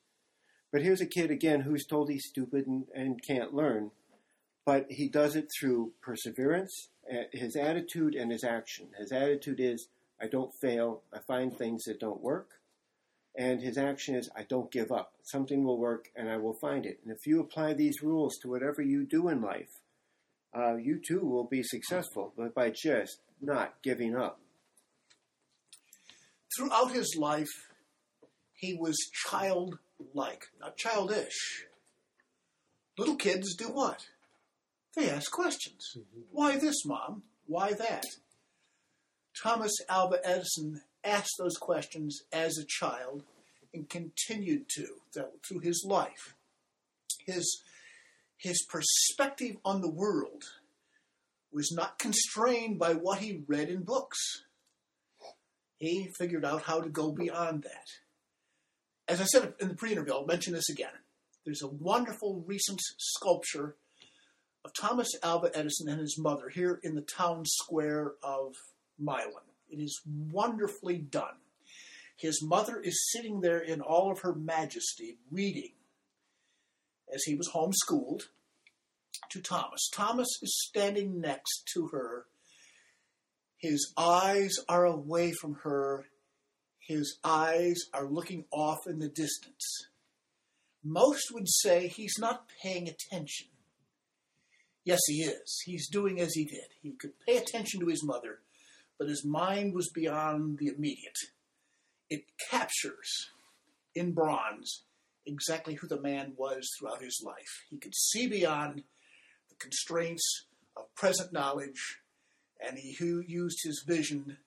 But 0.71 0.81
here's 0.81 1.01
a 1.01 1.05
kid, 1.05 1.29
again, 1.29 1.61
who's 1.61 1.85
told 1.85 2.09
he's 2.09 2.25
stupid 2.25 2.67
and, 2.67 2.85
and 2.95 3.21
can't 3.21 3.53
learn, 3.53 3.91
but 4.69 4.85
he 4.91 5.09
does 5.09 5.35
it 5.35 5.49
through 5.49 5.93
perseverance, 5.99 6.89
his 7.31 7.55
attitude, 7.55 8.13
and 8.13 8.31
his 8.31 8.43
action. 8.43 8.85
His 8.99 9.11
attitude 9.11 9.59
is, 9.59 9.87
I 10.21 10.27
don't 10.27 10.51
fail. 10.61 11.01
I 11.11 11.17
find 11.27 11.51
things 11.51 11.85
that 11.85 11.99
don't 11.99 12.21
work. 12.21 12.49
And 13.35 13.59
his 13.61 13.79
action 13.79 14.13
is, 14.13 14.29
I 14.37 14.43
don't 14.43 14.71
give 14.71 14.91
up. 14.91 15.13
Something 15.23 15.63
will 15.63 15.79
work 15.79 16.09
and 16.15 16.29
I 16.29 16.37
will 16.37 16.53
find 16.53 16.85
it. 16.85 16.99
And 17.03 17.11
if 17.11 17.25
you 17.25 17.39
apply 17.39 17.73
these 17.73 18.03
rules 18.03 18.37
to 18.43 18.47
whatever 18.47 18.83
you 18.83 19.07
do 19.07 19.27
in 19.29 19.41
life, 19.41 19.71
uh, 20.55 20.75
you 20.75 21.01
too 21.03 21.21
will 21.21 21.45
be 21.45 21.63
successful, 21.63 22.31
but 22.37 22.53
by 22.53 22.69
just 22.69 23.21
not 23.41 23.73
giving 23.81 24.15
up. 24.15 24.39
Throughout 26.55 26.91
his 26.91 27.15
life, 27.17 27.71
he 28.53 28.75
was 28.75 28.95
childlike, 29.25 30.43
not 30.59 30.77
childish. 30.77 31.65
Little 32.99 33.15
kids 33.15 33.55
do 33.55 33.69
what? 33.69 34.05
They 34.95 35.09
ask 35.09 35.31
questions. 35.31 35.97
Mm-hmm. 35.97 36.21
Why 36.31 36.57
this, 36.57 36.85
Mom? 36.85 37.23
Why 37.45 37.73
that? 37.73 38.05
Thomas 39.41 39.73
Alva 39.87 40.19
Edison 40.23 40.81
asked 41.03 41.35
those 41.37 41.57
questions 41.57 42.21
as 42.31 42.57
a 42.57 42.65
child 42.67 43.23
and 43.73 43.89
continued 43.89 44.67
to 44.75 44.87
through 45.47 45.59
his 45.59 45.85
life. 45.87 46.35
His, 47.25 47.61
his 48.37 48.65
perspective 48.69 49.57
on 49.63 49.81
the 49.81 49.89
world 49.89 50.43
was 51.51 51.71
not 51.71 51.99
constrained 51.99 52.79
by 52.79 52.93
what 52.93 53.19
he 53.19 53.43
read 53.47 53.69
in 53.69 53.83
books. 53.83 54.17
He 55.77 56.11
figured 56.17 56.45
out 56.45 56.63
how 56.63 56.81
to 56.81 56.89
go 56.89 57.11
beyond 57.11 57.63
that. 57.63 57.87
As 59.07 59.21
I 59.21 59.25
said 59.25 59.53
in 59.59 59.69
the 59.69 59.75
pre 59.75 59.91
interview, 59.91 60.13
I'll 60.13 60.25
mention 60.25 60.53
this 60.53 60.69
again. 60.69 60.93
There's 61.45 61.63
a 61.63 61.67
wonderful 61.67 62.43
recent 62.45 62.79
sculpture 62.97 63.75
of 64.65 64.71
Thomas 64.73 65.09
Alva 65.23 65.51
Edison 65.53 65.89
and 65.89 65.99
his 65.99 66.17
mother 66.17 66.49
here 66.49 66.79
in 66.83 66.95
the 66.95 67.01
town 67.01 67.45
square 67.45 68.13
of 68.23 68.53
Milan. 68.97 69.43
It 69.69 69.77
is 69.77 70.01
wonderfully 70.05 70.97
done. 70.97 71.37
His 72.17 72.43
mother 72.43 72.79
is 72.79 73.11
sitting 73.11 73.39
there 73.39 73.59
in 73.59 73.79
all 73.81 74.11
of 74.11 74.19
her 74.19 74.33
majesty, 74.33 75.17
reading 75.31 75.71
as 77.13 77.23
he 77.23 77.35
was 77.35 77.49
homeschooled 77.49 78.23
to 79.29 79.41
Thomas. 79.41 79.89
Thomas 79.93 80.27
is 80.41 80.65
standing 80.67 81.21
next 81.21 81.69
to 81.73 81.87
her. 81.87 82.25
His 83.57 83.93
eyes 83.97 84.53
are 84.67 84.85
away 84.85 85.31
from 85.31 85.55
her. 85.63 86.05
His 86.79 87.19
eyes 87.23 87.77
are 87.93 88.05
looking 88.05 88.45
off 88.51 88.79
in 88.87 88.99
the 88.99 89.09
distance. 89.09 89.87
Most 90.83 91.31
would 91.31 91.47
say 91.47 91.87
he's 91.87 92.17
not 92.19 92.49
paying 92.61 92.89
attention. 92.89 93.47
Yes, 94.85 94.99
he 95.07 95.21
is. 95.21 95.61
He's 95.65 95.89
doing 95.89 96.19
as 96.19 96.33
he 96.33 96.45
did. 96.45 96.67
He 96.81 96.91
could 96.91 97.19
pay 97.25 97.37
attention 97.37 97.79
to 97.81 97.87
his 97.87 98.03
mother, 98.03 98.39
but 98.97 99.09
his 99.09 99.25
mind 99.25 99.73
was 99.73 99.89
beyond 99.89 100.57
the 100.57 100.67
immediate. 100.67 101.17
It 102.09 102.23
captures 102.49 103.29
in 103.93 104.13
bronze 104.13 104.83
exactly 105.25 105.75
who 105.75 105.87
the 105.87 106.01
man 106.01 106.33
was 106.37 106.67
throughout 106.77 107.03
his 107.03 107.21
life. 107.23 107.65
He 107.69 107.77
could 107.77 107.95
see 107.95 108.27
beyond 108.27 108.83
the 109.49 109.55
constraints 109.55 110.45
of 110.75 110.93
present 110.95 111.33
knowledge, 111.33 111.99
and 112.65 112.77
he 112.77 112.95
used 113.27 113.59
his 113.63 113.83
vision 113.85 114.37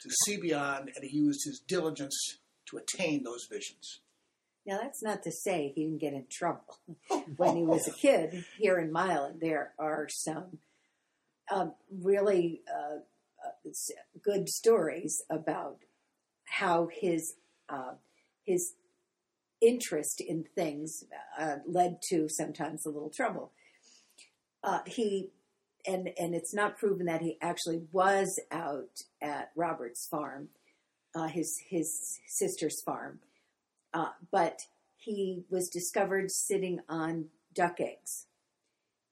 to 0.00 0.10
see 0.24 0.36
beyond, 0.36 0.90
and 0.94 1.04
he 1.04 1.16
used 1.16 1.44
his 1.44 1.60
diligence 1.66 2.38
to 2.66 2.76
attain 2.76 3.22
those 3.22 3.46
visions. 3.50 4.00
Now, 4.66 4.78
that's 4.82 5.02
not 5.02 5.22
to 5.22 5.32
say 5.32 5.72
he 5.74 5.84
didn't 5.84 6.00
get 6.00 6.12
in 6.12 6.26
trouble. 6.30 6.78
when 7.36 7.56
he 7.56 7.62
was 7.62 7.88
a 7.88 7.92
kid 7.92 8.44
here 8.58 8.78
in 8.78 8.92
Milan, 8.92 9.38
there 9.40 9.72
are 9.78 10.06
some 10.08 10.58
um, 11.50 11.74
really 11.90 12.62
uh, 12.68 12.98
uh, 12.98 13.70
good 14.22 14.48
stories 14.48 15.22
about 15.30 15.78
how 16.44 16.88
his 16.92 17.34
uh, 17.68 17.94
his 18.44 18.74
interest 19.60 20.20
in 20.20 20.44
things 20.54 21.04
uh, 21.38 21.56
led 21.66 22.00
to 22.02 22.28
sometimes 22.28 22.84
a 22.84 22.90
little 22.90 23.10
trouble. 23.10 23.52
Uh, 24.62 24.80
he 24.86 25.30
and 25.86 26.10
and 26.18 26.34
it's 26.34 26.54
not 26.54 26.78
proven 26.78 27.06
that 27.06 27.22
he 27.22 27.38
actually 27.40 27.82
was 27.92 28.38
out 28.50 29.02
at 29.22 29.50
Robert's 29.56 30.06
farm, 30.06 30.48
uh, 31.14 31.28
his 31.28 31.60
his 31.68 32.20
sister's 32.26 32.82
farm, 32.82 33.20
uh, 33.92 34.10
but 34.30 34.60
he 34.96 35.44
was 35.50 35.68
discovered 35.68 36.30
sitting 36.30 36.80
on 36.88 37.26
duck 37.54 37.80
eggs. 37.80 38.26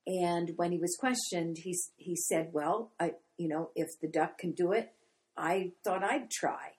And 0.07 0.53
when 0.57 0.73
he 0.73 0.79
was 0.79 0.97
questioned, 0.99 1.59
he 1.59 1.77
he 1.97 2.17
said, 2.17 2.51
"Well, 2.53 2.93
I 2.99 3.15
you 3.37 3.49
know 3.49 3.71
if 3.75 3.89
the 4.01 4.09
duck 4.09 4.39
can 4.39 4.53
do 4.53 4.73
it, 4.73 4.93
I 5.37 5.73
thought 5.85 6.03
I'd 6.03 6.31
try." 6.31 6.73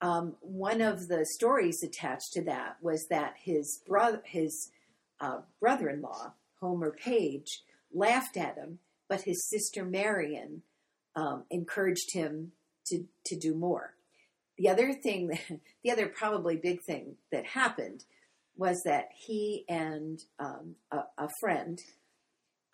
Um, 0.00 0.36
one 0.40 0.82
of 0.82 1.08
the 1.08 1.24
stories 1.24 1.82
attached 1.82 2.32
to 2.34 2.44
that 2.44 2.76
was 2.82 3.06
that 3.08 3.34
his 3.42 3.80
brother, 3.86 4.20
his 4.26 4.70
uh, 5.20 5.38
brother-in-law, 5.60 6.34
Homer 6.60 6.90
Page, 6.90 7.62
laughed 7.90 8.36
at 8.36 8.56
him, 8.56 8.80
but 9.08 9.22
his 9.22 9.48
sister 9.48 9.84
Marion 9.84 10.62
um, 11.16 11.44
encouraged 11.50 12.12
him 12.12 12.52
to 12.86 13.04
to 13.24 13.38
do 13.38 13.54
more. 13.54 13.94
The 14.58 14.68
other 14.68 14.92
thing, 14.92 15.38
the 15.84 15.90
other 15.90 16.06
probably 16.06 16.56
big 16.56 16.82
thing 16.82 17.16
that 17.32 17.46
happened 17.46 18.04
was 18.56 18.82
that 18.84 19.08
he 19.14 19.64
and 19.68 20.20
um, 20.38 20.76
a, 20.92 20.98
a 21.18 21.28
friend 21.40 21.80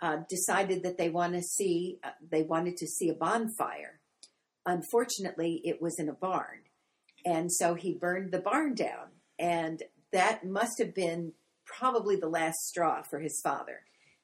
uh, 0.02 0.18
decided 0.28 0.82
that 0.82 0.98
they 0.98 1.08
want 1.08 1.34
to 1.34 1.42
see 1.42 1.98
uh, 2.04 2.10
they 2.30 2.42
wanted 2.42 2.76
to 2.78 2.86
see 2.86 3.08
a 3.08 3.14
bonfire. 3.14 4.00
Unfortunately, 4.66 5.60
it 5.64 5.80
was 5.80 5.96
in 5.98 6.08
a 6.08 6.14
barn, 6.14 6.60
and 7.24 7.50
so 7.50 7.74
he 7.74 7.94
burned 7.94 8.30
the 8.30 8.40
barn 8.40 8.74
down, 8.74 9.08
and 9.38 9.82
that 10.12 10.44
must 10.44 10.78
have 10.78 10.94
been 10.94 11.32
probably 11.64 12.16
the 12.16 12.28
last 12.28 12.58
straw 12.66 13.02
for 13.02 13.20
his 13.20 13.40
father, 13.42 13.80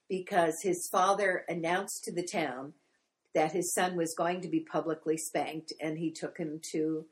because 0.09 0.55
his 0.63 0.89
father 0.93 1.45
announced 1.49 2.05
to 2.05 2.13
the 2.13 2.27
town 2.27 2.75
that 3.35 3.53
his 3.53 3.73
son 3.75 3.97
was 3.97 4.15
going 4.17 4.41
to 4.41 4.49
be 4.49 4.61
publicly 4.61 5.17
spanked, 5.17 5.73
and 5.81 5.99
he 5.99 6.11
took 6.11 6.39
him 6.39 6.61
to 6.73 7.07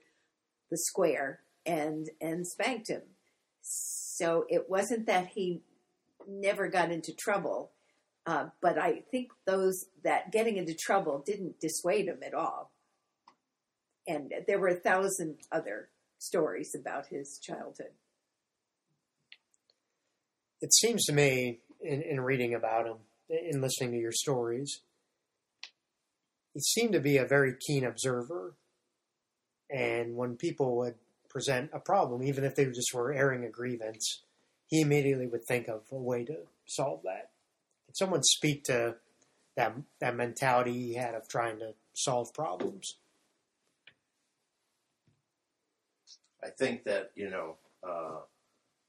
the 0.70 0.78
square 0.78 1.40
and 1.66 2.08
and 2.20 2.46
spanked 2.46 2.88
him. 2.88 3.02
So 3.62 4.44
it 4.48 4.68
wasn't 4.68 5.06
that 5.06 5.28
he 5.28 5.62
never 6.28 6.68
got 6.68 6.90
into 6.90 7.12
trouble, 7.12 7.72
uh, 8.26 8.46
but 8.60 8.78
I 8.78 9.02
think 9.10 9.30
those 9.46 9.86
that 10.02 10.32
getting 10.32 10.56
into 10.56 10.74
trouble 10.74 11.22
didn't 11.24 11.60
dissuade 11.60 12.06
him 12.06 12.20
at 12.24 12.34
all. 12.34 12.70
And 14.06 14.32
there 14.46 14.58
were 14.58 14.68
a 14.68 14.74
thousand 14.74 15.38
other 15.50 15.88
stories 16.18 16.74
about 16.78 17.06
his 17.06 17.38
childhood. 17.42 17.92
It 20.60 20.72
seems 20.74 21.04
to 21.06 21.12
me, 21.12 21.60
in, 21.82 22.02
in 22.02 22.20
reading 22.20 22.54
about 22.54 22.86
him, 22.86 22.96
in 23.28 23.60
listening 23.60 23.92
to 23.92 23.98
your 23.98 24.12
stories, 24.12 24.80
he 26.54 26.60
seemed 26.60 26.92
to 26.92 27.00
be 27.00 27.16
a 27.16 27.26
very 27.26 27.54
keen 27.66 27.84
observer. 27.84 28.54
And 29.70 30.16
when 30.16 30.36
people 30.36 30.76
would 30.76 30.94
present 31.28 31.70
a 31.72 31.80
problem, 31.80 32.22
even 32.22 32.44
if 32.44 32.54
they 32.54 32.64
just 32.66 32.94
were 32.94 33.12
airing 33.12 33.44
a 33.44 33.50
grievance, 33.50 34.22
he 34.68 34.80
immediately 34.80 35.26
would 35.26 35.44
think 35.44 35.68
of 35.68 35.82
a 35.90 35.96
way 35.96 36.24
to 36.24 36.36
solve 36.66 37.02
that. 37.04 37.30
Can 37.86 37.94
someone 37.94 38.22
speak 38.22 38.64
to 38.64 38.96
that 39.56 39.74
that 40.00 40.16
mentality 40.16 40.72
he 40.72 40.94
had 40.94 41.14
of 41.14 41.28
trying 41.28 41.58
to 41.58 41.74
solve 41.92 42.32
problems? 42.34 42.96
I 46.42 46.48
think 46.50 46.84
that 46.84 47.10
you 47.14 47.30
know 47.30 47.56
uh, 47.82 48.18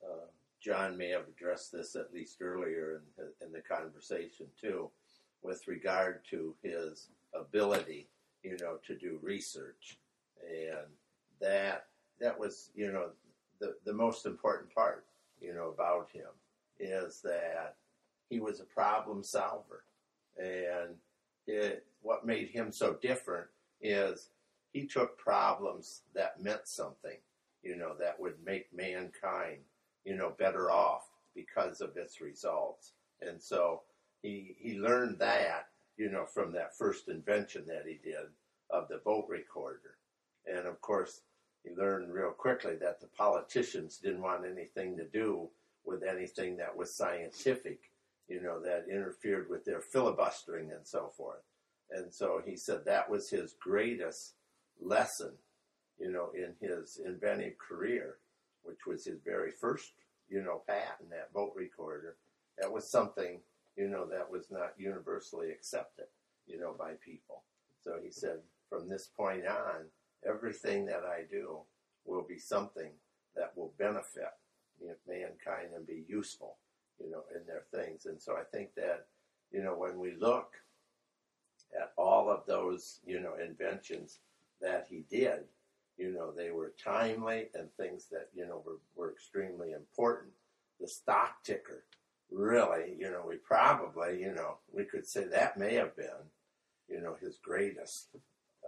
uh, 0.03 0.25
John 0.61 0.97
may 0.97 1.09
have 1.09 1.27
addressed 1.27 1.71
this 1.71 1.95
at 1.95 2.13
least 2.13 2.41
earlier 2.41 3.01
in 3.17 3.45
in 3.45 3.51
the 3.51 3.61
conversation 3.61 4.47
too, 4.59 4.89
with 5.43 5.67
regard 5.67 6.21
to 6.31 6.55
his 6.63 7.09
ability, 7.33 8.07
you 8.43 8.57
know, 8.61 8.77
to 8.87 8.95
do 8.95 9.19
research, 9.21 9.97
and 10.43 10.87
that 11.41 11.87
that 12.19 12.39
was 12.39 12.71
you 12.75 12.91
know 12.91 13.09
the 13.59 13.75
the 13.85 13.93
most 13.93 14.25
important 14.25 14.73
part, 14.73 15.05
you 15.41 15.53
know, 15.53 15.69
about 15.69 16.09
him 16.11 16.29
is 16.79 17.21
that 17.21 17.75
he 18.29 18.39
was 18.39 18.59
a 18.59 18.65
problem 18.65 19.23
solver, 19.23 19.83
and 20.37 20.95
it, 21.47 21.85
what 22.01 22.25
made 22.25 22.49
him 22.49 22.71
so 22.71 22.93
different 23.01 23.47
is 23.81 24.29
he 24.73 24.85
took 24.85 25.17
problems 25.17 26.01
that 26.13 26.41
meant 26.41 26.67
something 26.67 27.17
you 27.65 27.75
know, 27.75 27.93
that 27.99 28.19
would 28.19 28.35
make 28.45 28.67
mankind, 28.73 29.57
you 30.05 30.15
know, 30.15 30.33
better 30.37 30.69
off 30.69 31.09
because 31.35 31.81
of 31.81 31.97
its 31.97 32.21
results. 32.21 32.93
And 33.21 33.41
so 33.41 33.81
he 34.21 34.55
he 34.59 34.77
learned 34.77 35.17
that, 35.19 35.67
you 35.97 36.09
know, 36.09 36.25
from 36.25 36.53
that 36.53 36.77
first 36.77 37.09
invention 37.09 37.65
that 37.67 37.85
he 37.87 37.99
did 38.03 38.27
of 38.69 38.87
the 38.87 38.99
vote 39.03 39.25
recorder. 39.27 39.94
And 40.47 40.67
of 40.67 40.81
course, 40.81 41.21
he 41.63 41.75
learned 41.75 42.13
real 42.13 42.31
quickly 42.31 42.75
that 42.77 43.01
the 43.01 43.07
politicians 43.07 43.97
didn't 43.97 44.21
want 44.21 44.45
anything 44.45 44.97
to 44.97 45.05
do 45.05 45.49
with 45.83 46.03
anything 46.03 46.57
that 46.57 46.75
was 46.75 46.95
scientific, 46.95 47.79
you 48.27 48.41
know, 48.41 48.59
that 48.61 48.85
interfered 48.89 49.49
with 49.49 49.65
their 49.65 49.81
filibustering 49.81 50.71
and 50.71 50.85
so 50.85 51.11
forth. 51.15 51.41
And 51.91 52.13
so 52.13 52.41
he 52.43 52.55
said 52.55 52.85
that 52.85 53.09
was 53.09 53.29
his 53.29 53.55
greatest 53.59 54.33
lesson 54.81 55.31
you 55.99 56.11
know, 56.11 56.29
in 56.33 56.53
his 56.59 56.99
inventive 57.05 57.57
career, 57.57 58.17
which 58.63 58.85
was 58.85 59.05
his 59.05 59.19
very 59.23 59.51
first, 59.51 59.93
you 60.29 60.41
know, 60.41 60.61
patent, 60.67 61.09
that 61.09 61.31
vote 61.33 61.53
recorder. 61.55 62.15
That 62.59 62.71
was 62.71 62.89
something, 62.89 63.39
you 63.77 63.87
know, 63.87 64.05
that 64.05 64.29
was 64.29 64.47
not 64.51 64.73
universally 64.77 65.51
accepted, 65.51 66.05
you 66.47 66.59
know, 66.59 66.75
by 66.77 66.93
people. 67.03 67.43
So 67.81 67.97
he 68.03 68.11
said, 68.11 68.39
from 68.69 68.89
this 68.89 69.09
point 69.15 69.45
on, 69.47 69.85
everything 70.27 70.85
that 70.85 71.03
I 71.03 71.23
do 71.29 71.59
will 72.05 72.23
be 72.23 72.37
something 72.37 72.91
that 73.35 73.51
will 73.55 73.73
benefit 73.77 74.29
you 74.79 74.87
know, 74.87 74.95
mankind 75.07 75.69
and 75.75 75.85
be 75.85 76.03
useful, 76.07 76.57
you 76.99 77.09
know, 77.09 77.23
in 77.35 77.45
their 77.45 77.63
things. 77.73 78.05
And 78.05 78.21
so 78.21 78.35
I 78.35 78.43
think 78.43 78.75
that, 78.75 79.07
you 79.51 79.63
know, 79.63 79.75
when 79.75 79.99
we 79.99 80.13
look 80.19 80.53
at 81.79 81.91
all 81.97 82.29
of 82.29 82.45
those, 82.45 82.99
you 83.05 83.19
know, 83.19 83.33
inventions 83.35 84.19
that 84.61 84.87
he 84.89 85.05
did, 85.09 85.43
you 85.97 86.11
know, 86.11 86.31
they 86.31 86.51
were 86.51 86.73
timely 86.83 87.47
and 87.53 87.69
things 87.77 88.07
that, 88.11 88.29
you 88.33 88.45
know, 88.45 88.61
were, 88.65 88.79
were 88.95 89.11
extremely 89.11 89.71
important. 89.71 90.31
The 90.79 90.87
stock 90.87 91.43
ticker, 91.43 91.85
really, 92.29 92.95
you 92.99 93.09
know, 93.09 93.23
we 93.27 93.37
probably, 93.37 94.21
you 94.21 94.33
know, 94.33 94.57
we 94.73 94.83
could 94.83 95.07
say 95.07 95.25
that 95.25 95.57
may 95.57 95.75
have 95.75 95.95
been, 95.95 96.29
you 96.89 97.01
know, 97.01 97.15
his 97.21 97.37
greatest 97.41 98.09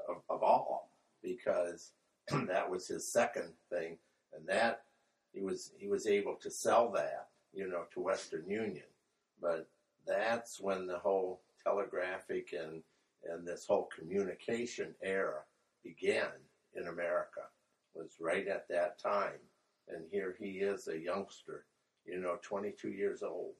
of, 0.08 0.18
of 0.30 0.42
all 0.42 0.87
because 1.22 1.92
that 2.48 2.70
was 2.70 2.88
his 2.88 3.12
second 3.12 3.54
thing. 3.72 3.98
And 4.34 4.48
that 4.48 4.82
he 5.34 5.42
was, 5.42 5.72
he 5.78 5.88
was 5.88 6.08
able 6.08 6.36
to 6.36 6.50
sell 6.50 6.92
that, 6.92 7.30
you 7.54 7.68
know, 7.68 7.84
to 7.94 8.00
Western 8.00 8.50
Union. 8.50 8.86
But 9.42 9.68
that's 10.06 10.60
when 10.60 10.88
the 10.88 11.00
whole 11.00 11.42
telegraphic 11.64 12.54
and, 12.54 12.82
and 13.30 13.46
this 13.46 13.66
whole 13.68 13.90
communication 13.98 14.96
era 15.02 15.42
began 15.84 16.32
in 16.76 16.88
America 16.88 17.42
was 17.94 18.16
right 18.20 18.48
at 18.48 18.68
that 18.70 19.00
time. 19.00 19.40
And 19.90 20.04
here 20.12 20.36
he 20.40 20.60
is, 20.60 20.88
a 20.88 20.98
youngster, 20.98 21.66
you 22.06 22.20
know, 22.20 22.38
22 22.42 22.90
years 22.90 23.24
old, 23.24 23.54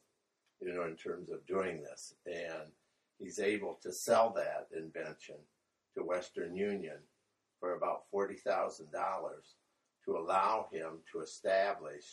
you 0.62 0.74
know, 0.74 0.84
in 0.84 0.96
terms 0.96 1.30
of 1.30 1.46
doing 1.48 1.82
this. 1.82 2.14
And 2.26 2.72
he's 3.18 3.40
able 3.40 3.80
to 3.82 3.92
sell 3.92 4.34
that 4.36 4.68
invention 4.78 5.36
to 5.96 6.04
Western 6.04 6.56
Union 6.56 6.98
for 7.60 7.76
about 7.76 8.04
$40,000 8.14 8.82
to 10.06 10.18
allow 10.18 10.68
him 10.72 11.00
to 11.12 11.22
establish 11.22 12.06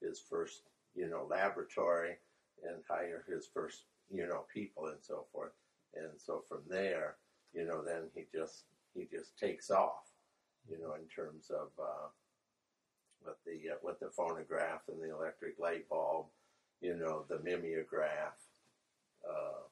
his 0.00 0.20
first, 0.20 0.62
you 0.94 1.08
know, 1.08 1.26
laboratory 1.28 2.16
and 2.64 2.82
hire 2.88 3.24
his 3.28 3.48
first, 3.52 3.84
you 4.10 4.26
know, 4.26 4.44
people 4.52 4.86
and 4.86 4.98
so 5.00 5.26
forth. 5.32 5.52
And 5.94 6.10
so 6.16 6.42
from 6.48 6.60
there, 6.68 7.16
you 7.52 7.64
know, 7.64 7.82
then 7.82 8.02
he 8.14 8.24
just 8.32 8.64
he 8.94 9.06
just 9.10 9.38
takes 9.38 9.70
off 9.70 10.08
you 10.68 10.78
know, 10.78 10.94
in 10.94 11.06
terms 11.08 11.50
of 11.50 11.68
uh, 11.80 12.08
with 13.24 13.36
the 13.46 13.72
uh, 13.72 13.76
with 13.82 13.98
the 14.00 14.10
phonograph 14.10 14.82
and 14.88 15.00
the 15.00 15.14
electric 15.14 15.58
light 15.58 15.88
bulb, 15.88 16.26
you 16.80 16.96
know, 16.96 17.24
the 17.28 17.38
mimeograph, 17.42 18.38
uh, 19.28 19.64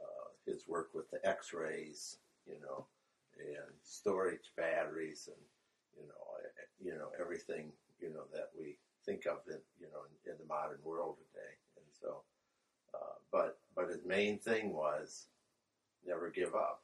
uh, 0.00 0.28
his 0.46 0.66
work 0.66 0.90
with 0.94 1.10
the 1.10 1.26
X-rays, 1.26 2.18
you 2.46 2.56
know, 2.62 2.86
and 3.38 3.72
storage 3.82 4.52
batteries, 4.56 5.28
and 5.28 5.42
you 5.96 6.06
know, 6.08 6.92
you 6.92 6.98
know 6.98 7.10
everything, 7.20 7.72
you 8.00 8.10
know, 8.10 8.24
that 8.32 8.50
we 8.58 8.76
think 9.04 9.26
of 9.26 9.38
in 9.48 9.58
you 9.80 9.86
know 9.92 10.02
in, 10.08 10.32
in 10.32 10.38
the 10.38 10.46
modern 10.46 10.78
world 10.84 11.16
today, 11.32 11.54
and 11.76 11.86
so. 12.00 12.22
Uh, 12.94 13.16
but 13.30 13.58
but 13.74 13.88
his 13.88 14.04
main 14.04 14.38
thing 14.38 14.72
was 14.74 15.28
never 16.06 16.28
give 16.28 16.54
up. 16.54 16.82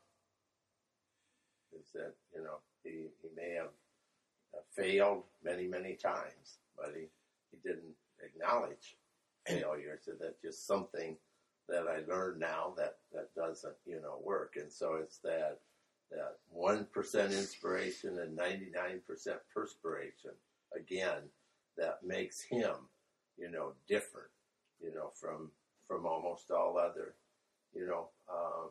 Is 1.78 1.90
that 1.94 2.14
you 2.34 2.42
know 2.42 2.58
he, 2.82 3.08
he 3.22 3.28
may 3.36 3.54
have 3.54 3.68
failed 4.74 5.24
many, 5.44 5.66
many 5.66 5.94
times, 5.94 6.58
but 6.76 6.92
he, 6.94 7.06
he 7.50 7.58
didn't 7.62 7.94
acknowledge 8.22 8.96
failure. 9.46 9.98
So 10.00 10.12
that's 10.20 10.40
just 10.42 10.66
something 10.66 11.16
that 11.68 11.84
I 11.86 12.00
learned 12.10 12.40
now 12.40 12.72
that, 12.76 12.96
that 13.12 13.34
doesn't, 13.34 13.74
you 13.86 14.00
know, 14.00 14.18
work. 14.22 14.54
And 14.56 14.72
so 14.72 14.94
it's 14.94 15.18
that 15.18 15.58
one 16.50 16.86
percent 16.92 17.32
inspiration 17.32 18.18
and 18.18 18.36
ninety 18.36 18.70
nine 18.74 19.00
percent 19.06 19.38
perspiration 19.54 20.32
again 20.76 21.22
that 21.76 22.00
makes 22.04 22.42
him, 22.42 22.74
you 23.36 23.50
know, 23.50 23.72
different, 23.88 24.30
you 24.82 24.92
know, 24.94 25.10
from 25.14 25.50
from 25.86 26.06
almost 26.06 26.50
all 26.50 26.76
other, 26.78 27.14
you 27.74 27.86
know, 27.86 28.08
um, 28.30 28.70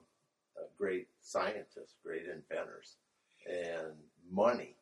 uh, 0.57 0.65
great 0.77 1.07
scientists, 1.21 1.95
great 2.03 2.25
inventors 2.25 2.97
and 3.47 3.93
money, 4.31 4.75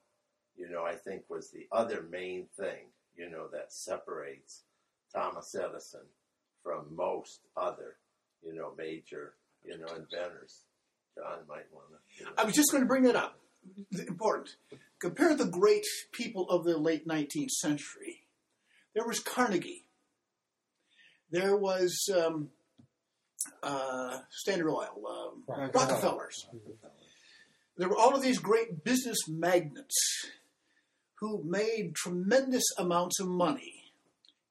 you 0.58 0.70
know, 0.70 0.84
I 0.86 0.96
think 0.96 1.24
was 1.30 1.50
the 1.50 1.68
other 1.72 2.06
main 2.10 2.48
thing, 2.58 2.88
you 3.15 3.30
know, 3.30 3.48
that 3.52 3.72
separates 3.72 4.63
Thomas 5.13 5.56
Edison 5.56 6.02
from 6.63 6.96
most 6.96 7.41
other, 7.56 7.98
you 8.44 8.54
know, 8.54 8.74
major, 8.78 9.34
you 9.63 9.78
know, 9.78 9.88
inventors. 9.96 10.62
John 11.15 11.39
might 11.47 11.65
want 11.71 11.88
to. 11.89 12.25
I 12.38 12.43
was 12.43 12.54
just 12.54 12.71
going 12.71 12.84
to 12.84 12.88
bring 12.88 13.04
that 13.04 13.15
up. 13.15 13.39
Important. 14.08 14.56
Compare 14.99 15.36
the 15.36 15.45
great 15.45 15.86
people 16.12 16.49
of 16.49 16.63
the 16.63 16.78
late 16.78 17.08
19th 17.08 17.49
century. 17.51 18.25
There 18.93 19.06
was 19.06 19.19
Carnegie. 19.19 19.86
There 21.32 21.58
was 21.58 22.10
um, 22.15 22.49
uh, 23.62 24.19
Standard 24.30 24.69
Oil, 24.69 25.04
um, 25.08 25.43
Rockefellers. 25.47 26.47
There 27.78 27.89
were 27.89 27.97
all 27.97 28.15
of 28.15 28.21
these 28.21 28.39
great 28.39 28.84
business 28.84 29.17
magnates 29.28 30.28
who 31.19 31.43
made 31.43 31.95
tremendous 31.95 32.63
amounts 32.78 33.19
of 33.19 33.28
money. 33.28 33.73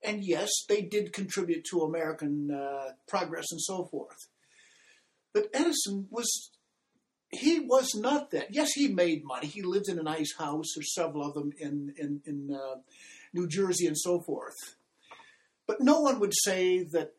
And 0.02 0.22
yes, 0.22 0.50
they 0.68 0.82
did 0.82 1.12
contribute 1.12 1.64
to 1.70 1.80
American 1.80 2.50
uh, 2.50 2.90
progress 3.08 3.46
and 3.50 3.60
so 3.60 3.84
forth. 3.84 4.28
But 5.34 5.50
Edison 5.52 6.06
was 6.10 6.50
he 7.30 7.58
was 7.60 7.94
not 7.94 8.30
that. 8.30 8.54
Yes, 8.54 8.72
he 8.72 8.88
made 8.88 9.24
money. 9.24 9.48
He 9.48 9.62
lived 9.62 9.88
in 9.88 9.98
a 9.98 10.02
nice 10.02 10.34
house. 10.38 10.66
There's 10.74 10.94
several 10.94 11.26
of 11.26 11.34
them 11.34 11.52
in 11.58 11.92
in, 11.98 12.22
in 12.24 12.54
uh, 12.54 12.76
New 13.34 13.48
Jersey 13.48 13.86
and 13.86 13.98
so 13.98 14.20
forth. 14.20 14.76
But 15.66 15.80
no 15.80 16.00
one 16.00 16.20
would 16.20 16.34
say 16.34 16.84
that 16.84 17.12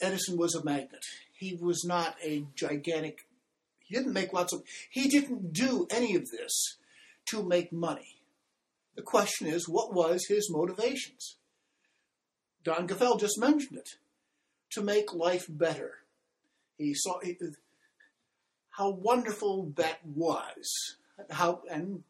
Edison 0.00 0.36
was 0.36 0.54
a 0.54 0.64
magnet. 0.64 1.04
He 1.32 1.56
was 1.60 1.84
not 1.84 2.16
a 2.22 2.46
gigantic. 2.54 3.20
He 3.84 3.94
didn't 3.94 4.12
make 4.12 4.32
lots 4.32 4.52
of. 4.52 4.62
He 4.90 5.08
didn't 5.08 5.52
do 5.52 5.86
any 5.90 6.16
of 6.16 6.30
this 6.30 6.76
to 7.26 7.42
make 7.42 7.72
money. 7.72 8.16
The 8.96 9.02
question 9.02 9.46
is, 9.46 9.68
what 9.68 9.94
was 9.94 10.26
his 10.26 10.50
motivations? 10.50 11.36
Don 12.64 12.88
Gaffel 12.88 13.20
just 13.20 13.38
mentioned 13.38 13.78
it. 13.78 13.90
To 14.72 14.82
make 14.82 15.14
life 15.14 15.46
better. 15.48 15.98
He 16.78 16.94
saw 16.94 17.18
he, 17.22 17.36
how 18.70 18.90
wonderful 18.90 19.72
that 19.76 20.04
was. 20.04 20.96
How 21.30 21.62
and 21.70 22.02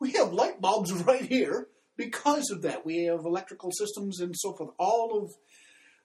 we 0.00 0.12
have 0.12 0.32
light 0.32 0.60
bulbs 0.60 0.92
right 1.04 1.22
here 1.22 1.68
because 1.96 2.50
of 2.50 2.62
that. 2.62 2.86
We 2.86 3.04
have 3.04 3.24
electrical 3.24 3.70
systems 3.72 4.20
and 4.20 4.34
so 4.36 4.52
forth. 4.52 4.70
All 4.78 5.22
of 5.22 5.32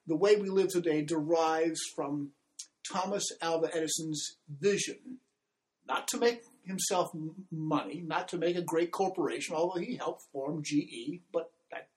the 0.07 0.15
way 0.15 0.35
we 0.35 0.49
live 0.49 0.69
today 0.69 1.03
derives 1.03 1.79
from 1.95 2.31
Thomas 2.91 3.25
Alva 3.41 3.69
Edison's 3.75 4.37
vision, 4.59 5.19
not 5.87 6.07
to 6.09 6.19
make 6.19 6.43
himself 6.65 7.11
money, 7.51 8.03
not 8.05 8.27
to 8.29 8.37
make 8.37 8.55
a 8.55 8.61
great 8.61 8.91
corporation, 8.91 9.55
although 9.55 9.79
he 9.79 9.95
helped 9.95 10.23
form 10.31 10.63
GE, 10.63 11.21
but 11.31 11.51
that 11.71 11.89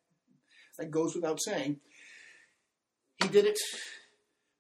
that 0.79 0.91
goes 0.91 1.15
without 1.15 1.41
saying. 1.41 1.81
He 3.23 3.29
did 3.29 3.47
it 3.47 3.59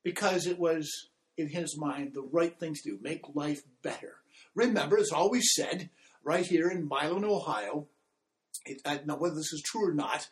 because 0.03 0.47
it 0.47 0.59
was 0.59 0.91
in 1.38 1.48
his 1.48 1.77
mind 1.79 2.12
the 2.14 2.22
right 2.22 2.59
thing 2.59 2.74
to 2.74 2.83
do, 2.83 2.98
make 3.01 3.35
life 3.35 3.62
better. 3.83 4.16
Remember, 4.55 4.98
as 4.98 5.12
always 5.12 5.51
said, 5.55 5.90
right 6.22 6.44
here 6.44 6.68
in 6.68 6.88
Milan, 6.88 7.24
Ohio, 7.24 7.87
it, 8.64 8.81
I 8.85 8.96
don't 8.96 9.07
know 9.07 9.16
whether 9.16 9.37
this 9.37 9.53
is 9.53 9.62
true 9.64 9.88
or 9.88 9.94
not, 9.94 10.29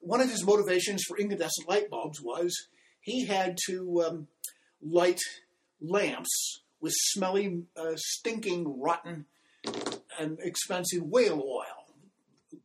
one 0.00 0.20
of 0.20 0.30
his 0.30 0.44
motivations 0.44 1.02
for 1.06 1.18
incandescent 1.18 1.68
light 1.68 1.90
bulbs 1.90 2.20
was 2.20 2.54
he 3.00 3.26
had 3.26 3.58
to 3.66 4.02
um, 4.02 4.28
light 4.82 5.20
lamps 5.80 6.62
with 6.80 6.92
smelly, 6.96 7.64
uh, 7.76 7.92
stinking, 7.96 8.80
rotten, 8.80 9.26
and 10.18 10.38
expensive 10.40 11.02
whale 11.02 11.42
oil. 11.44 11.86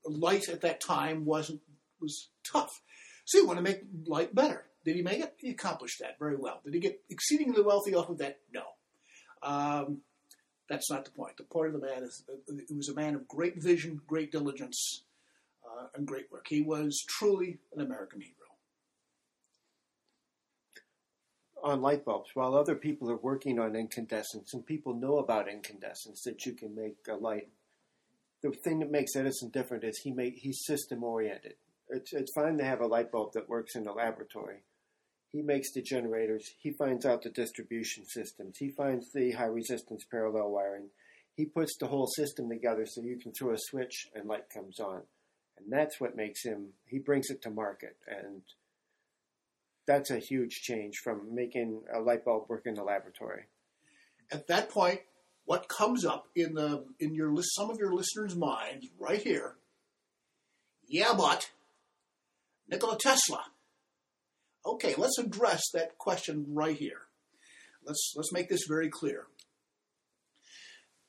Light 0.05 0.49
at 0.49 0.61
that 0.61 0.81
time 0.81 1.25
wasn't 1.25 1.61
was 1.99 2.29
tough, 2.43 2.69
so 3.25 3.39
he 3.39 3.45
wanted 3.45 3.63
to 3.63 3.71
make 3.71 3.81
light 4.05 4.35
better. 4.35 4.65
Did 4.85 4.95
he 4.95 5.01
make 5.01 5.19
it? 5.19 5.33
He 5.37 5.49
accomplished 5.51 5.99
that 5.99 6.19
very 6.19 6.35
well. 6.35 6.61
Did 6.63 6.73
he 6.73 6.79
get 6.79 7.01
exceedingly 7.09 7.61
wealthy 7.61 7.95
off 7.95 8.09
of 8.09 8.17
that? 8.17 8.39
No. 8.53 8.63
Um, 9.41 10.01
that's 10.69 10.89
not 10.89 11.05
the 11.05 11.11
point. 11.11 11.37
The 11.37 11.43
point 11.43 11.73
of 11.73 11.81
the 11.81 11.87
man 11.87 12.03
is 12.03 12.23
uh, 12.29 12.53
he 12.67 12.75
was 12.75 12.89
a 12.89 12.95
man 12.95 13.15
of 13.15 13.27
great 13.27 13.61
vision, 13.61 14.01
great 14.07 14.31
diligence, 14.31 15.03
uh, 15.65 15.87
and 15.95 16.07
great 16.07 16.31
work. 16.31 16.47
He 16.49 16.61
was 16.61 17.03
truly 17.07 17.59
an 17.73 17.81
American 17.81 18.21
hero. 18.21 18.35
on 21.63 21.81
light 21.81 22.03
bulbs 22.03 22.29
while 22.33 22.55
other 22.55 22.75
people 22.75 23.09
are 23.09 23.17
working 23.17 23.57
on 23.57 23.75
incandescence 23.75 24.53
and 24.53 24.65
people 24.65 24.93
know 24.93 25.17
about 25.17 25.49
incandescence 25.49 26.21
that 26.23 26.45
you 26.45 26.51
can 26.51 26.75
make 26.75 26.97
a 27.09 27.15
light. 27.15 27.47
The 28.41 28.51
thing 28.51 28.79
that 28.79 28.91
makes 28.91 29.15
Edison 29.15 29.49
different 29.49 29.85
is 29.85 29.99
he 29.99 30.11
made 30.11 30.33
he's 30.35 30.65
system 30.65 31.03
oriented. 31.03 31.55
It's 31.89 32.11
it's 32.11 32.33
fine 32.33 32.57
to 32.57 32.65
have 32.65 32.81
a 32.81 32.87
light 32.87 33.11
bulb 33.11 33.33
that 33.33 33.47
works 33.47 33.75
in 33.75 33.87
a 33.87 33.93
laboratory. 33.93 34.57
He 35.33 35.41
makes 35.41 35.73
the 35.73 35.81
generators. 35.81 36.47
He 36.59 36.71
finds 36.71 37.07
out 37.07 37.23
the 37.23 37.31
distribution 37.31 38.05
systems. 38.05 38.57
He 38.59 38.69
finds 38.69 39.11
the 39.11 39.31
high 39.31 39.45
resistance 39.45 40.05
parallel 40.09 40.51
wiring. 40.51 40.89
He 41.35 41.45
puts 41.45 41.75
the 41.79 41.87
whole 41.87 42.05
system 42.05 42.47
together 42.49 42.85
so 42.85 43.01
you 43.01 43.17
can 43.17 43.33
throw 43.33 43.51
a 43.51 43.57
switch 43.57 44.07
and 44.13 44.29
light 44.29 44.51
comes 44.53 44.79
on. 44.79 45.01
And 45.57 45.71
that's 45.73 45.99
what 45.99 46.15
makes 46.15 46.45
him, 46.45 46.67
he 46.85 46.99
brings 46.99 47.31
it 47.31 47.41
to 47.41 47.49
market. 47.49 47.97
And 48.07 48.43
that's 49.87 50.11
a 50.11 50.19
huge 50.19 50.61
change 50.61 50.97
from 51.03 51.33
making 51.33 51.81
a 51.91 51.99
light 51.99 52.23
bulb 52.23 52.47
work 52.47 52.67
in 52.67 52.75
the 52.75 52.83
laboratory. 52.83 53.45
At 54.31 54.45
that 54.47 54.69
point, 54.69 55.01
what 55.45 55.67
comes 55.67 56.05
up 56.05 56.27
in 56.35 56.53
the 56.53 56.85
in 56.99 57.15
your 57.15 57.33
list, 57.33 57.55
some 57.55 57.69
of 57.69 57.77
your 57.77 57.93
listeners' 57.93 58.35
minds 58.35 58.87
right 58.99 59.21
here? 59.21 59.55
Yeah, 60.87 61.13
but 61.17 61.49
Nikola 62.69 62.97
Tesla. 62.99 63.43
Okay, 64.65 64.95
let's 64.97 65.17
address 65.17 65.61
that 65.73 65.97
question 65.97 66.45
right 66.49 66.75
here. 66.75 67.01
Let's 67.85 68.13
let's 68.15 68.31
make 68.31 68.49
this 68.49 68.65
very 68.67 68.89
clear. 68.89 69.27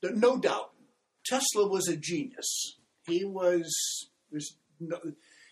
No 0.02 0.36
doubt, 0.36 0.72
Tesla 1.24 1.66
was 1.68 1.88
a 1.88 1.96
genius. 1.96 2.78
He 3.06 3.24
was 3.24 3.72
no, 4.80 4.98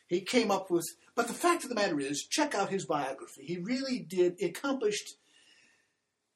he 0.07 0.21
came 0.21 0.51
up 0.51 0.71
with. 0.71 0.85
But 1.15 1.29
the 1.29 1.35
fact 1.35 1.63
of 1.63 1.69
the 1.69 1.75
matter 1.75 2.01
is, 2.01 2.27
check 2.29 2.55
out 2.55 2.71
his 2.71 2.87
biography. 2.87 3.45
He 3.45 3.59
really 3.59 3.99
did 3.99 4.43
accomplished 4.43 5.15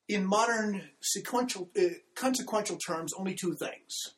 in 0.08 0.24
modern 0.24 0.90
sequential 1.00 1.70
uh, 1.78 1.96
consequential 2.14 2.78
terms 2.78 3.12
only 3.18 3.34
two 3.34 3.54
things. 3.54 4.14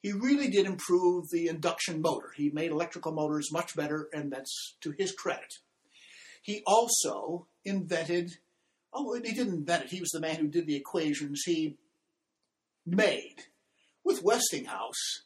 He 0.00 0.12
really 0.12 0.48
did 0.48 0.66
improve 0.66 1.30
the 1.30 1.48
induction 1.48 2.00
motor. 2.00 2.32
He 2.36 2.50
made 2.50 2.70
electrical 2.70 3.12
motors 3.12 3.52
much 3.52 3.76
better, 3.76 4.08
and 4.12 4.32
that's 4.32 4.76
to 4.80 4.92
his 4.92 5.12
credit. 5.12 5.58
He 6.42 6.62
also 6.66 7.46
invented, 7.64 8.32
oh, 8.92 9.14
he 9.14 9.32
didn't 9.32 9.54
invent 9.54 9.84
it, 9.84 9.90
he 9.90 10.00
was 10.00 10.10
the 10.10 10.20
man 10.20 10.36
who 10.36 10.48
did 10.48 10.66
the 10.66 10.76
equations. 10.76 11.42
He 11.46 11.76
made, 12.84 13.36
with 14.04 14.22
Westinghouse, 14.22 15.22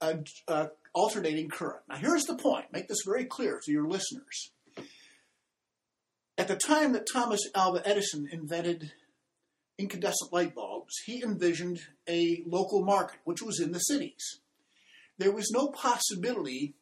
a 0.00 0.68
alternating 0.94 1.48
current. 1.48 1.82
Now, 1.88 1.96
here's 1.96 2.24
the 2.24 2.36
point 2.36 2.72
make 2.72 2.88
this 2.88 3.02
very 3.04 3.24
clear 3.24 3.60
to 3.64 3.72
your 3.72 3.88
listeners. 3.88 4.52
At 6.36 6.48
the 6.48 6.56
time 6.56 6.92
that 6.92 7.08
Thomas 7.12 7.40
Alva 7.54 7.82
Edison 7.86 8.28
invented 8.30 8.92
incandescent 9.78 10.32
light 10.32 10.54
bulbs, 10.54 10.94
he 11.06 11.22
envisioned 11.22 11.80
a 12.08 12.42
local 12.46 12.84
market, 12.84 13.20
which 13.24 13.42
was 13.42 13.60
in 13.60 13.72
the 13.72 13.78
cities. 13.78 14.40
There 15.18 15.32
was 15.32 15.50
no 15.52 15.68
possibility 15.68 16.74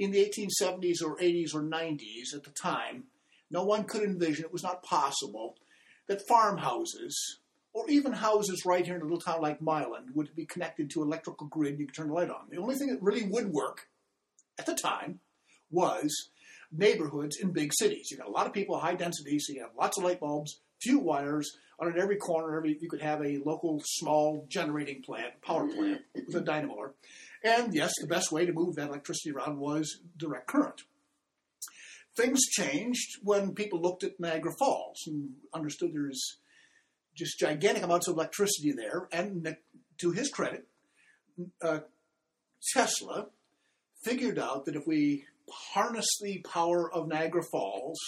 in 0.00 0.12
the 0.12 0.24
1870s 0.24 1.02
or 1.04 1.18
80s 1.18 1.54
or 1.54 1.62
90s 1.62 2.34
at 2.34 2.42
the 2.42 2.50
time, 2.50 3.04
no 3.50 3.64
one 3.64 3.84
could 3.84 4.02
envision, 4.02 4.46
it 4.46 4.52
was 4.52 4.62
not 4.62 4.82
possible, 4.82 5.56
that 6.08 6.26
farmhouses 6.26 7.38
or 7.74 7.88
even 7.90 8.14
houses 8.14 8.64
right 8.64 8.86
here 8.86 8.96
in 8.96 9.02
a 9.02 9.04
little 9.04 9.20
town 9.20 9.42
like 9.42 9.60
Milan 9.60 10.06
would 10.14 10.34
be 10.34 10.46
connected 10.46 10.88
to 10.90 11.02
an 11.02 11.08
electrical 11.08 11.48
grid 11.48 11.78
you 11.78 11.84
could 11.84 11.94
turn 11.94 12.08
the 12.08 12.14
light 12.14 12.30
on. 12.30 12.48
The 12.50 12.56
only 12.56 12.76
thing 12.76 12.88
that 12.88 13.02
really 13.02 13.24
would 13.24 13.52
work 13.52 13.88
at 14.58 14.64
the 14.64 14.74
time 14.74 15.20
was 15.70 16.30
neighborhoods 16.72 17.36
in 17.36 17.52
big 17.52 17.74
cities. 17.74 18.10
You 18.10 18.16
got 18.16 18.26
a 18.26 18.32
lot 18.32 18.46
of 18.46 18.54
people, 18.54 18.78
high 18.78 18.94
density, 18.94 19.38
so 19.38 19.52
you 19.52 19.60
have 19.60 19.76
lots 19.78 19.98
of 19.98 20.04
light 20.04 20.20
bulbs, 20.20 20.60
few 20.80 20.98
wires. 20.98 21.58
On 21.78 21.98
every 21.98 22.16
corner, 22.16 22.56
every, 22.56 22.76
you 22.80 22.88
could 22.88 23.00
have 23.00 23.22
a 23.22 23.38
local 23.44 23.80
small 23.84 24.46
generating 24.48 25.02
plant, 25.02 25.40
power 25.42 25.66
plant 25.66 26.02
with 26.14 26.36
a 26.36 26.40
dynamo. 26.40 26.92
And 27.42 27.74
yes, 27.74 27.92
the 28.00 28.06
best 28.06 28.30
way 28.30 28.44
to 28.44 28.52
move 28.52 28.76
that 28.76 28.88
electricity 28.88 29.30
around 29.30 29.58
was 29.58 30.00
direct 30.16 30.46
current. 30.46 30.82
Things 32.16 32.40
changed 32.50 33.18
when 33.22 33.54
people 33.54 33.80
looked 33.80 34.04
at 34.04 34.20
Niagara 34.20 34.52
Falls 34.58 34.98
and 35.06 35.30
understood 35.54 35.92
there's 35.92 36.38
just 37.14 37.38
gigantic 37.38 37.82
amounts 37.82 38.08
of 38.08 38.14
electricity 38.14 38.72
there. 38.72 39.08
And 39.12 39.56
to 39.98 40.10
his 40.10 40.28
credit, 40.28 40.66
uh, 41.62 41.80
Tesla 42.74 43.28
figured 44.02 44.38
out 44.38 44.66
that 44.66 44.76
if 44.76 44.86
we 44.86 45.24
harness 45.72 46.06
the 46.20 46.44
power 46.52 46.92
of 46.92 47.08
Niagara 47.08 47.42
Falls 47.50 47.98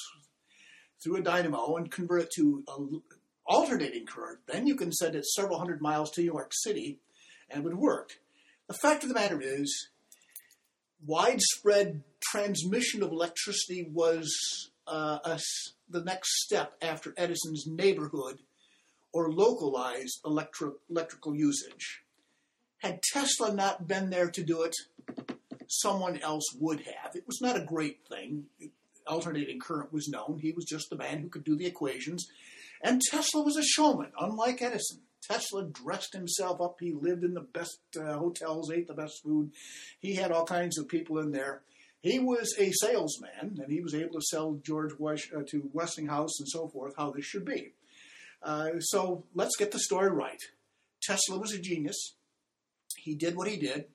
through 1.02 1.16
a 1.16 1.22
dynamo 1.22 1.76
and 1.76 1.90
convert 1.90 2.22
it 2.22 2.30
to 2.36 2.64
alternating 3.46 4.06
current, 4.06 4.40
then 4.46 4.66
you 4.66 4.76
can 4.76 4.92
send 4.92 5.14
it 5.14 5.24
several 5.24 5.58
hundred 5.58 5.80
miles 5.80 6.10
to 6.12 6.20
New 6.20 6.26
York 6.26 6.52
City 6.52 6.98
and 7.50 7.60
it 7.60 7.64
would 7.64 7.76
work. 7.76 8.12
The 8.72 8.78
fact 8.78 9.02
of 9.02 9.10
the 9.10 9.14
matter 9.14 9.38
is, 9.42 9.90
widespread 11.04 12.04
transmission 12.22 13.02
of 13.02 13.10
electricity 13.12 13.86
was 13.92 14.70
uh, 14.86 15.18
a 15.26 15.38
the 15.90 16.02
next 16.02 16.42
step 16.42 16.72
after 16.80 17.12
Edison's 17.18 17.66
neighborhood 17.66 18.38
or 19.12 19.30
localized 19.30 20.20
electrical 20.24 21.36
usage. 21.36 22.02
Had 22.78 23.02
Tesla 23.02 23.54
not 23.54 23.86
been 23.86 24.08
there 24.08 24.30
to 24.30 24.42
do 24.42 24.62
it, 24.62 24.74
someone 25.68 26.18
else 26.20 26.46
would 26.58 26.80
have. 26.80 27.14
It 27.14 27.26
was 27.26 27.42
not 27.42 27.58
a 27.58 27.66
great 27.66 27.98
thing. 28.08 28.44
Alternating 29.06 29.60
current 29.60 29.92
was 29.92 30.08
known. 30.08 30.38
He 30.40 30.52
was 30.52 30.64
just 30.64 30.88
the 30.88 30.96
man 30.96 31.18
who 31.18 31.28
could 31.28 31.44
do 31.44 31.56
the 31.56 31.66
equations. 31.66 32.26
And 32.82 33.02
Tesla 33.02 33.42
was 33.42 33.58
a 33.58 33.62
showman, 33.62 34.12
unlike 34.18 34.62
Edison. 34.62 35.02
Tesla 35.22 35.64
dressed 35.64 36.12
himself 36.12 36.60
up. 36.60 36.76
He 36.80 36.92
lived 36.92 37.24
in 37.24 37.34
the 37.34 37.40
best 37.40 37.78
uh, 37.98 38.14
hotels, 38.18 38.70
ate 38.70 38.88
the 38.88 38.94
best 38.94 39.22
food. 39.22 39.52
He 40.00 40.14
had 40.14 40.32
all 40.32 40.44
kinds 40.44 40.78
of 40.78 40.88
people 40.88 41.18
in 41.18 41.32
there. 41.32 41.62
He 42.02 42.18
was 42.18 42.54
a 42.58 42.72
salesman, 42.72 43.60
and 43.62 43.70
he 43.70 43.80
was 43.80 43.94
able 43.94 44.14
to 44.14 44.26
sell 44.28 44.58
George 44.64 44.92
uh, 45.00 45.42
to 45.48 45.70
Westinghouse 45.72 46.40
and 46.40 46.48
so 46.48 46.68
forth 46.68 46.94
how 46.96 47.10
this 47.10 47.24
should 47.24 47.44
be. 47.44 47.72
Uh, 48.42 48.80
so 48.80 49.24
let's 49.34 49.56
get 49.56 49.70
the 49.70 49.78
story 49.78 50.10
right. 50.10 50.40
Tesla 51.00 51.38
was 51.38 51.52
a 51.52 51.60
genius. 51.60 52.14
He 52.96 53.14
did 53.14 53.36
what 53.36 53.48
he 53.48 53.56
did. 53.56 53.86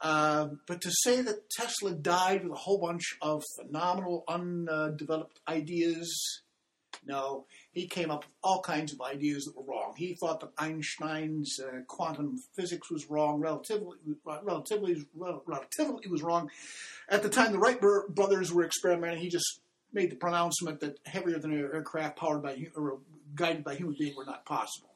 Uh, 0.00 0.48
but 0.66 0.80
to 0.80 0.90
say 0.90 1.20
that 1.20 1.50
Tesla 1.50 1.92
died 1.92 2.44
with 2.44 2.52
a 2.52 2.56
whole 2.56 2.78
bunch 2.78 3.16
of 3.20 3.42
phenomenal, 3.58 4.24
undeveloped 4.28 5.40
ideas, 5.48 6.42
no. 7.06 7.46
He 7.72 7.86
came 7.86 8.10
up 8.10 8.24
with 8.24 8.34
all 8.42 8.60
kinds 8.60 8.92
of 8.92 9.00
ideas 9.00 9.44
that 9.44 9.56
were 9.56 9.64
wrong. 9.64 9.94
He 9.96 10.14
thought 10.14 10.40
that 10.40 10.50
Einstein's 10.58 11.58
uh, 11.60 11.80
quantum 11.86 12.38
physics 12.54 12.90
was 12.90 13.08
wrong, 13.08 13.40
relatively, 13.40 13.96
relatively, 14.24 15.06
relatively 15.14 16.08
was 16.08 16.22
wrong. 16.22 16.50
At 17.08 17.22
the 17.22 17.28
time 17.28 17.52
the 17.52 17.58
Wright 17.58 17.80
brothers 17.80 18.52
were 18.52 18.64
experimenting, 18.64 19.20
he 19.20 19.28
just 19.28 19.60
made 19.92 20.10
the 20.10 20.16
pronouncement 20.16 20.80
that 20.80 20.98
heavier 21.06 21.38
than 21.38 21.56
air 21.56 21.74
aircraft 21.74 22.18
powered 22.18 22.42
by 22.42 22.66
or 22.76 22.98
guided 23.34 23.64
by 23.64 23.74
human 23.74 23.96
being 23.98 24.16
were 24.16 24.24
not 24.24 24.44
possible. 24.44 24.90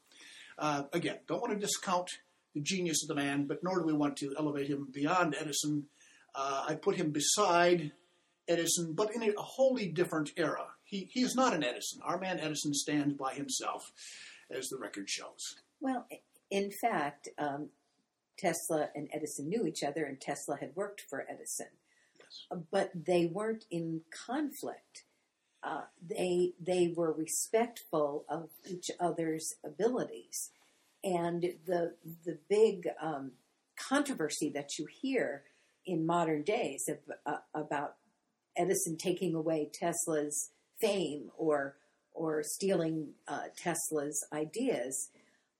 Uh, 0.58 0.84
again, 0.92 1.18
don't 1.26 1.40
want 1.40 1.52
to 1.52 1.58
discount 1.58 2.10
the 2.54 2.60
genius 2.60 3.02
of 3.02 3.08
the 3.08 3.14
man, 3.14 3.46
but 3.46 3.62
nor 3.62 3.78
do 3.78 3.86
we 3.86 3.92
want 3.92 4.16
to 4.18 4.34
elevate 4.38 4.68
him 4.68 4.88
beyond 4.92 5.34
Edison. 5.38 5.86
Uh, 6.34 6.64
I 6.68 6.74
put 6.74 6.96
him 6.96 7.10
beside 7.10 7.92
Edison, 8.48 8.92
but 8.92 9.14
in 9.14 9.22
a 9.22 9.32
wholly 9.36 9.88
different 9.88 10.32
era. 10.36 10.66
He, 10.92 11.08
he 11.10 11.22
is 11.22 11.34
not 11.34 11.54
an 11.54 11.64
Edison. 11.64 12.02
Our 12.04 12.18
man 12.18 12.38
Edison 12.38 12.74
stands 12.74 13.14
by 13.14 13.32
himself, 13.32 13.90
as 14.50 14.68
the 14.68 14.76
record 14.76 15.08
shows. 15.08 15.56
Well, 15.80 16.06
in 16.50 16.70
fact, 16.70 17.30
um, 17.38 17.70
Tesla 18.36 18.90
and 18.94 19.08
Edison 19.10 19.48
knew 19.48 19.66
each 19.66 19.82
other, 19.82 20.04
and 20.04 20.20
Tesla 20.20 20.58
had 20.58 20.76
worked 20.76 21.00
for 21.00 21.24
Edison, 21.30 21.68
Yes. 22.18 22.60
but 22.70 22.90
they 22.94 23.24
weren't 23.24 23.64
in 23.70 24.02
conflict. 24.10 25.04
Uh, 25.62 25.84
they 26.06 26.52
they 26.60 26.92
were 26.94 27.12
respectful 27.12 28.26
of 28.28 28.50
each 28.68 28.90
other's 29.00 29.54
abilities, 29.64 30.50
and 31.02 31.54
the 31.64 31.94
the 32.26 32.38
big 32.50 32.88
um, 33.00 33.32
controversy 33.76 34.50
that 34.50 34.78
you 34.78 34.84
hear 34.86 35.44
in 35.86 36.04
modern 36.04 36.42
days 36.42 36.86
of, 36.86 36.98
uh, 37.24 37.38
about 37.54 37.94
Edison 38.56 38.98
taking 38.98 39.34
away 39.34 39.70
Tesla's 39.72 40.50
fame 40.82 41.30
or 41.36 41.76
or 42.14 42.42
stealing 42.42 43.08
uh, 43.26 43.44
Tesla's 43.56 44.26
ideas 44.32 45.08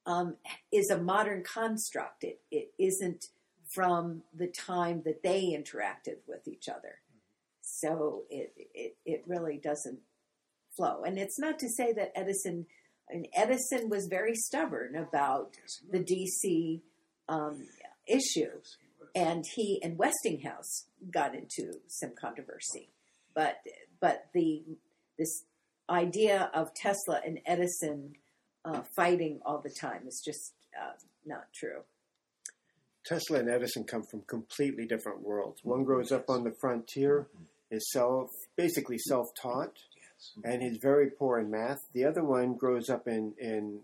um, 0.05 0.35
is 0.71 0.89
a 0.89 0.97
modern 0.97 1.43
construct. 1.43 2.23
It, 2.23 2.41
it 2.51 2.71
isn't 2.77 3.25
from 3.73 4.21
the 4.33 4.47
time 4.47 5.01
that 5.05 5.23
they 5.23 5.57
interacted 5.57 6.17
with 6.27 6.47
each 6.47 6.69
other. 6.69 6.99
So 7.61 8.23
it, 8.29 8.53
it, 8.73 8.97
it 9.05 9.23
really 9.25 9.57
doesn't 9.57 9.99
flow. 10.75 11.03
And 11.03 11.17
it's 11.17 11.39
not 11.39 11.57
to 11.59 11.69
say 11.69 11.93
that 11.93 12.11
Edison, 12.15 12.67
mean, 13.11 13.25
Edison 13.33 13.89
was 13.89 14.07
very 14.09 14.35
stubborn 14.35 14.95
about 14.95 15.55
the 15.89 15.99
DC 15.99 16.81
um, 17.29 17.67
issue. 18.07 18.51
And 19.15 19.45
he 19.55 19.79
and 19.83 19.97
Westinghouse 19.97 20.85
got 21.11 21.35
into 21.35 21.73
some 21.87 22.13
controversy. 22.19 22.89
But, 23.33 23.57
but 23.99 24.25
the, 24.33 24.63
this 25.23 25.45
idea 25.89 26.49
of 26.53 26.73
Tesla 26.73 27.21
and 27.25 27.39
Edison 27.45 28.13
uh, 28.65 28.81
fighting 28.95 29.39
all 29.45 29.59
the 29.59 29.69
time 29.69 30.01
is 30.05 30.21
just 30.23 30.53
uh, 30.79 30.93
not 31.25 31.45
true. 31.53 31.81
Tesla 33.05 33.39
and 33.39 33.49
Edison 33.49 33.83
come 33.83 34.03
from 34.03 34.21
completely 34.27 34.85
different 34.85 35.21
worlds. 35.21 35.59
One 35.63 35.83
grows 35.83 36.11
up 36.11 36.29
on 36.29 36.43
the 36.43 36.53
frontier, 36.59 37.27
is 37.71 37.89
self 37.91 38.29
basically 38.55 38.97
self-taught, 38.97 39.77
and 40.43 40.61
he's 40.61 40.77
very 40.81 41.09
poor 41.09 41.39
in 41.39 41.49
math. 41.49 41.79
The 41.93 42.05
other 42.05 42.23
one 42.23 42.55
grows 42.55 42.89
up 42.89 43.07
in 43.07 43.33
in 43.39 43.79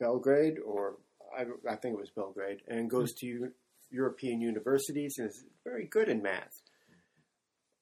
Belgrade, 0.00 0.58
or 0.64 0.94
I, 1.36 1.42
I 1.70 1.76
think 1.76 1.94
it 1.94 2.00
was 2.00 2.10
Belgrade, 2.10 2.60
and 2.68 2.90
goes 2.90 3.12
to 3.14 3.26
Eu- 3.26 3.52
European 3.90 4.40
universities 4.40 5.14
and 5.18 5.28
is 5.28 5.44
very 5.62 5.86
good 5.86 6.08
in 6.08 6.22
math. 6.22 6.62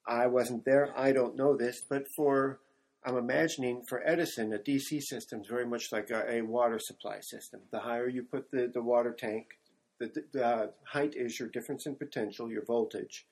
I 0.07 0.27
wasn't 0.27 0.65
there. 0.65 0.93
I 0.97 1.13
don't 1.13 1.37
know 1.37 1.57
this, 1.57 1.81
but 1.89 2.05
for 2.17 2.59
I'm 3.05 3.17
imagining 3.17 3.83
for 3.89 4.07
Edison, 4.07 4.53
a 4.53 4.59
DC 4.59 5.03
system 5.03 5.41
is 5.41 5.49
very 5.49 5.67
much 5.67 5.91
like 5.91 6.11
a, 6.11 6.37
a 6.37 6.43
water 6.43 6.79
supply 6.79 7.19
system. 7.21 7.61
The 7.73 7.81
higher 7.81 8.09
you 8.09 8.23
put 8.23 8.51
the, 8.51 8.71
the 8.73 8.83
water 8.83 9.13
tank, 9.13 9.59
the, 9.99 10.07
the, 10.07 10.25
the 10.33 10.73
height 10.85 11.15
is 11.17 11.39
your 11.39 11.49
difference 11.49 11.87
in 11.87 11.97
potential, 11.97 12.51
your 12.51 12.65
voltage, 12.65 13.27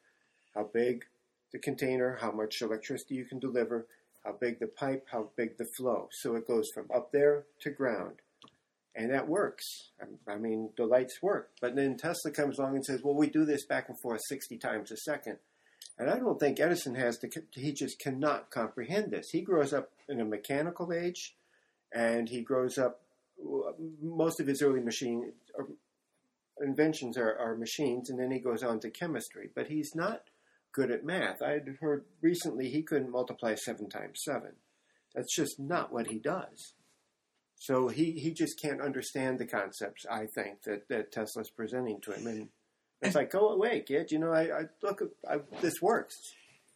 how 0.57 0.69
big 0.75 1.05
the 1.53 1.59
container, 1.61 2.19
how 2.21 2.33
much 2.33 2.61
electricity 2.63 3.15
you 3.15 3.25
can 3.25 3.39
deliver, 3.39 3.87
how 4.25 4.33
big 4.33 4.59
the 4.59 4.67
pipe, 4.67 5.07
how 5.11 5.29
big 5.37 5.57
the 5.57 5.65
flow. 5.77 6.09
So 6.21 6.35
it 6.35 6.49
goes 6.49 6.69
from 6.75 6.87
up 6.93 7.13
there 7.13 7.45
to 7.61 7.71
ground. 7.71 8.17
And 8.97 9.13
that 9.13 9.29
works. 9.29 9.91
I- 10.01 10.33
I 10.33 10.37
mean, 10.37 10.71
the 10.77 10.85
lights 10.85 11.23
work. 11.23 11.51
But 11.61 11.77
then 11.77 11.97
Tesla 11.97 12.33
comes 12.33 12.59
along 12.59 12.75
and 12.75 12.85
says, 12.85 13.03
well, 13.05 13.15
we 13.15 13.29
do 13.31 13.45
this 13.45 13.65
back 13.67 13.89
and 13.89 13.99
forth 14.01 14.21
60 14.29 14.59
times 14.59 14.91
a 14.91 14.97
second. 14.97 15.39
And 16.01 16.09
I 16.09 16.19
don't 16.19 16.41
think 16.41 16.59
Edison 16.59 16.95
has 16.95 17.19
the, 17.19 17.29
he 17.53 17.75
just 17.75 17.99
cannot 17.99 18.51
comprehend 18.51 19.11
this. 19.11 19.29
He 19.29 19.43
grows 19.43 19.75
up 19.75 19.91
in 20.09 20.19
a 20.19 20.25
mechanical 20.25 20.95
age 20.95 21.37
and 21.95 22.27
he 22.27 22.41
grows 22.41 22.79
up, 22.79 23.03
most 24.01 24.41
of 24.41 24.47
his 24.47 24.63
early 24.63 24.81
machine 24.81 25.35
er, 25.59 25.67
inventions 26.63 27.19
are, 27.19 27.39
are 27.39 27.55
machines, 27.55 28.09
and 28.09 28.19
then 28.19 28.31
he 28.31 28.39
goes 28.39 28.63
on 28.63 28.81
to 28.81 28.91
chemistry. 28.91 29.51
But 29.55 29.67
he's 29.67 29.95
not 29.95 30.23
good 30.73 30.91
at 30.91 31.05
math. 31.05 31.43
I 31.43 31.51
had 31.51 31.77
heard 31.83 32.07
recently 32.23 32.71
he 32.71 32.83
couldn't 32.83 33.13
multiply 33.13 33.55
seven 33.55 33.91
times 33.91 34.23
seven. 34.25 34.53
That's 35.15 35.37
just 35.37 35.61
not 35.61 35.93
what 35.93 36.07
he 36.07 36.19
does. 36.19 36.73
So 37.57 37.89
he, 37.89 38.13
he 38.13 38.33
just 38.33 38.59
can't 38.59 38.81
understand 38.81 39.39
the 39.39 39.47
concepts, 39.47 40.07
I 40.11 40.29
think, 40.35 40.63
that, 40.63 40.89
that 40.89 41.13
Tesla's 41.13 41.51
presenting 41.51 42.01
to 42.03 42.13
him. 42.13 42.27
And 42.27 42.49
it's 43.03 43.15
like, 43.15 43.31
go 43.31 43.49
away, 43.49 43.81
kid. 43.87 44.11
You 44.11 44.19
know, 44.19 44.33
I, 44.33 44.43
I 44.43 44.63
look, 44.83 45.03
I, 45.29 45.39
this 45.61 45.81
works. 45.81 46.17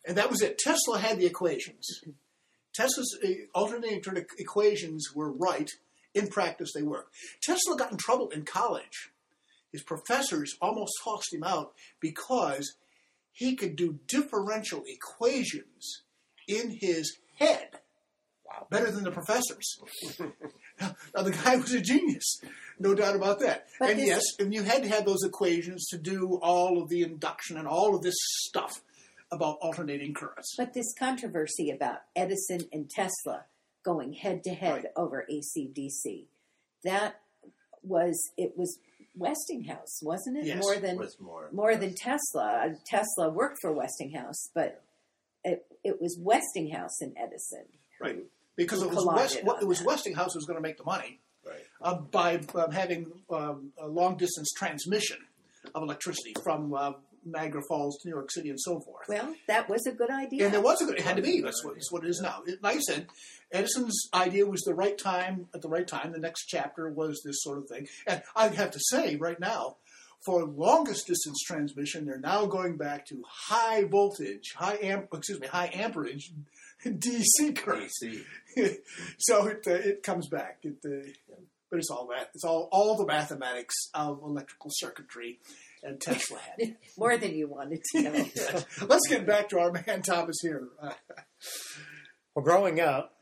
And 0.07 0.17
that 0.17 0.31
was 0.31 0.43
it. 0.43 0.59
Tesla 0.59 0.99
had 0.99 1.19
the 1.19 1.27
equations. 1.27 2.01
Tesla's 2.75 3.19
uh, 3.25 3.29
alternating 3.55 4.03
equations 4.39 5.09
were 5.15 5.31
right. 5.31 5.71
In 6.15 6.29
practice, 6.29 6.73
they 6.73 6.83
work. 6.83 7.11
Tesla 7.43 7.77
got 7.77 7.91
in 7.91 7.99
trouble 7.99 8.29
in 8.29 8.45
college. 8.45 9.11
His 9.73 9.83
professors 9.83 10.57
almost 10.63 10.93
tossed 11.03 11.35
him 11.35 11.43
out 11.43 11.73
because 12.01 12.77
he 13.33 13.57
could 13.57 13.75
do 13.75 13.99
differential 14.07 14.85
equations 14.87 16.03
in 16.47 16.79
his 16.81 17.19
head 17.39 17.81
better 18.71 18.91
than 18.91 19.05
the 19.05 19.11
professors. 19.11 19.79
now, 20.81 21.23
the 21.23 21.31
guy 21.31 21.57
was 21.57 21.73
a 21.73 21.81
genius, 21.81 22.41
no 22.79 22.95
doubt 22.95 23.17
about 23.17 23.41
that. 23.41 23.67
But 23.79 23.91
and 23.91 24.01
yes, 24.01 24.23
and 24.39 24.53
you 24.53 24.63
had 24.63 24.83
to 24.83 24.89
have 24.89 25.05
those 25.05 25.23
equations 25.25 25.87
to 25.89 25.99
do 25.99 26.39
all 26.43 26.83
of 26.83 26.89
the 26.89 27.03
induction 27.03 27.57
and 27.57 27.67
all 27.69 27.95
of 27.95 28.03
this 28.03 28.15
stuff 28.19 28.83
about 29.33 29.59
alternating 29.61 30.15
currents. 30.15 30.55
But 30.57 30.75
this 30.75 30.93
controversy 30.99 31.71
about 31.71 31.99
Edison 32.15 32.61
and 32.73 32.89
Tesla 32.91 33.45
going 33.85 34.13
head 34.15 34.43
to 34.45 34.51
head 34.55 34.73
Right. 34.85 34.93
over 34.97 35.27
ACDC, 35.31 36.27
that 36.85 37.21
was 37.83 38.31
it 38.37 38.57
was 38.57 38.79
Westinghouse, 39.17 40.01
wasn't 40.03 40.39
it? 40.39 40.47
Yes. 40.47 40.61
more 40.63 40.77
than 40.77 40.97
was 40.99 41.17
more 41.21 41.49
more 41.53 41.77
than 41.77 41.95
Tesla. 41.95 42.67
Uh, 42.67 42.75
Tesla 42.87 43.29
worked 43.31 43.59
for 43.61 43.73
Westinghouse, 43.73 44.51
but 44.55 44.83
it 45.45 45.67
it 45.85 46.01
was 46.01 46.19
Westinghouse 46.21 47.01
and 47.01 47.15
Edison. 47.17 47.67
Right. 48.01 48.25
Because 48.57 48.83
it 48.83 48.91
was, 48.91 49.05
West, 49.05 49.39
on 49.47 49.63
it 49.63 49.67
was. 49.67 49.83
Westinghouse 49.83 50.35
who 50.35 50.39
was 50.39 50.47
going 50.47 50.57
to 50.57 50.63
make 50.63 50.77
the 50.77 50.85
money 50.85 51.21
right. 51.47 51.63
uh, 51.83 51.97
by 51.97 52.41
um, 52.55 52.71
having 52.71 53.11
um, 53.31 53.73
a 53.79 53.89
long 53.89 54.17
distance 54.17 54.53
transmission 54.57 55.19
of 55.75 55.83
electricity 55.83 56.35
from 56.43 56.73
uh, 56.75 56.93
Niagara 57.25 57.63
Falls 57.69 57.99
to 57.99 58.09
New 58.09 58.15
York 58.15 58.31
City 58.31 58.51
and 58.51 58.61
so 58.61 58.81
forth. 58.81 59.09
Well, 59.09 59.35
that 59.49 59.69
was 59.69 59.87
a 59.87 59.93
good 59.93 60.11
idea. 60.11 60.45
And 60.45 60.55
there 60.55 60.61
was 60.61 60.81
a 60.83 60.85
good, 60.85 60.99
it 60.99 61.03
had 61.03 61.17
to 61.17 61.23
be. 61.23 61.41
That's 61.41 61.65
what, 61.65 61.75
that's 61.75 61.91
what 61.91 62.05
it 62.05 62.11
is 62.11 62.21
now. 62.21 62.43
It, 62.47 62.63
like 62.63 62.77
I 62.77 62.81
said, 62.81 63.07
Edison's 63.53 64.09
idea 64.13 64.47
was 64.47 64.63
the 64.63 64.75
right 64.75 64.97
time 64.97 65.49
at 65.55 65.63
the 65.63 65.69
right 65.69 65.87
time. 65.87 66.13
The 66.13 66.19
next 66.19 66.47
chapter 66.47 66.91
was 66.91 67.23
this 67.25 67.43
sort 67.43 67.59
of 67.59 67.69
thing. 67.69 67.89
And 68.07 68.23
I 68.37 68.49
have 68.49 68.71
to 68.73 68.81
say, 68.81 69.17
right 69.17 69.41
now, 69.41 69.77
for 70.25 70.45
longest 70.45 71.07
distance 71.07 71.43
transmission, 71.47 72.07
they're 72.07 72.19
now 72.19 72.47
going 72.47 72.77
back 72.77 73.07
to 73.07 73.23
high 73.29 73.85
voltage, 73.85 74.55
high 74.57 74.79
amp, 74.83 75.09
excuse 75.13 75.41
me, 75.41 75.47
high 75.47 75.71
amperage 75.73 76.33
DC 76.85 77.57
current. 77.57 77.91
DC. 78.03 78.25
so 79.19 79.47
it 79.47 79.65
uh, 79.67 79.73
it 79.73 80.03
comes 80.03 80.29
back. 80.29 80.59
It, 80.63 80.77
uh, 80.85 81.09
but 81.71 81.79
it's 81.79 81.91
all 81.91 82.09
that. 82.15 82.31
It's 82.35 82.45
all 82.45 82.69
all 82.73 82.97
the 82.97 83.07
mathematics 83.07 83.75
of 83.95 84.21
electrical 84.23 84.71
circuitry, 84.73 85.39
and 85.83 86.01
Tesla 86.01 86.39
had. 86.39 86.77
more 86.99 87.17
than 87.17 87.35
you 87.35 87.49
wanted 87.49 87.83
to 87.93 88.03
know. 88.03 88.11
Let's 88.87 89.09
get 89.09 89.27
back 89.27 89.49
to 89.51 89.59
our 89.59 89.73
man 89.73 90.03
Thomas 90.03 90.37
here. 90.41 90.69
Uh, 90.81 90.93
Well, 92.35 92.45
growing 92.45 92.81
up, 92.81 93.15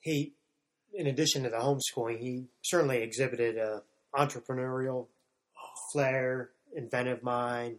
he, 0.00 0.34
in 0.92 1.06
addition 1.06 1.44
to 1.44 1.48
the 1.50 1.56
homeschooling, 1.56 2.18
he 2.18 2.48
certainly 2.62 2.98
exhibited 3.02 3.56
a 3.56 3.82
entrepreneurial 4.14 5.06
flair, 5.92 6.50
inventive 6.76 7.22
mind, 7.22 7.78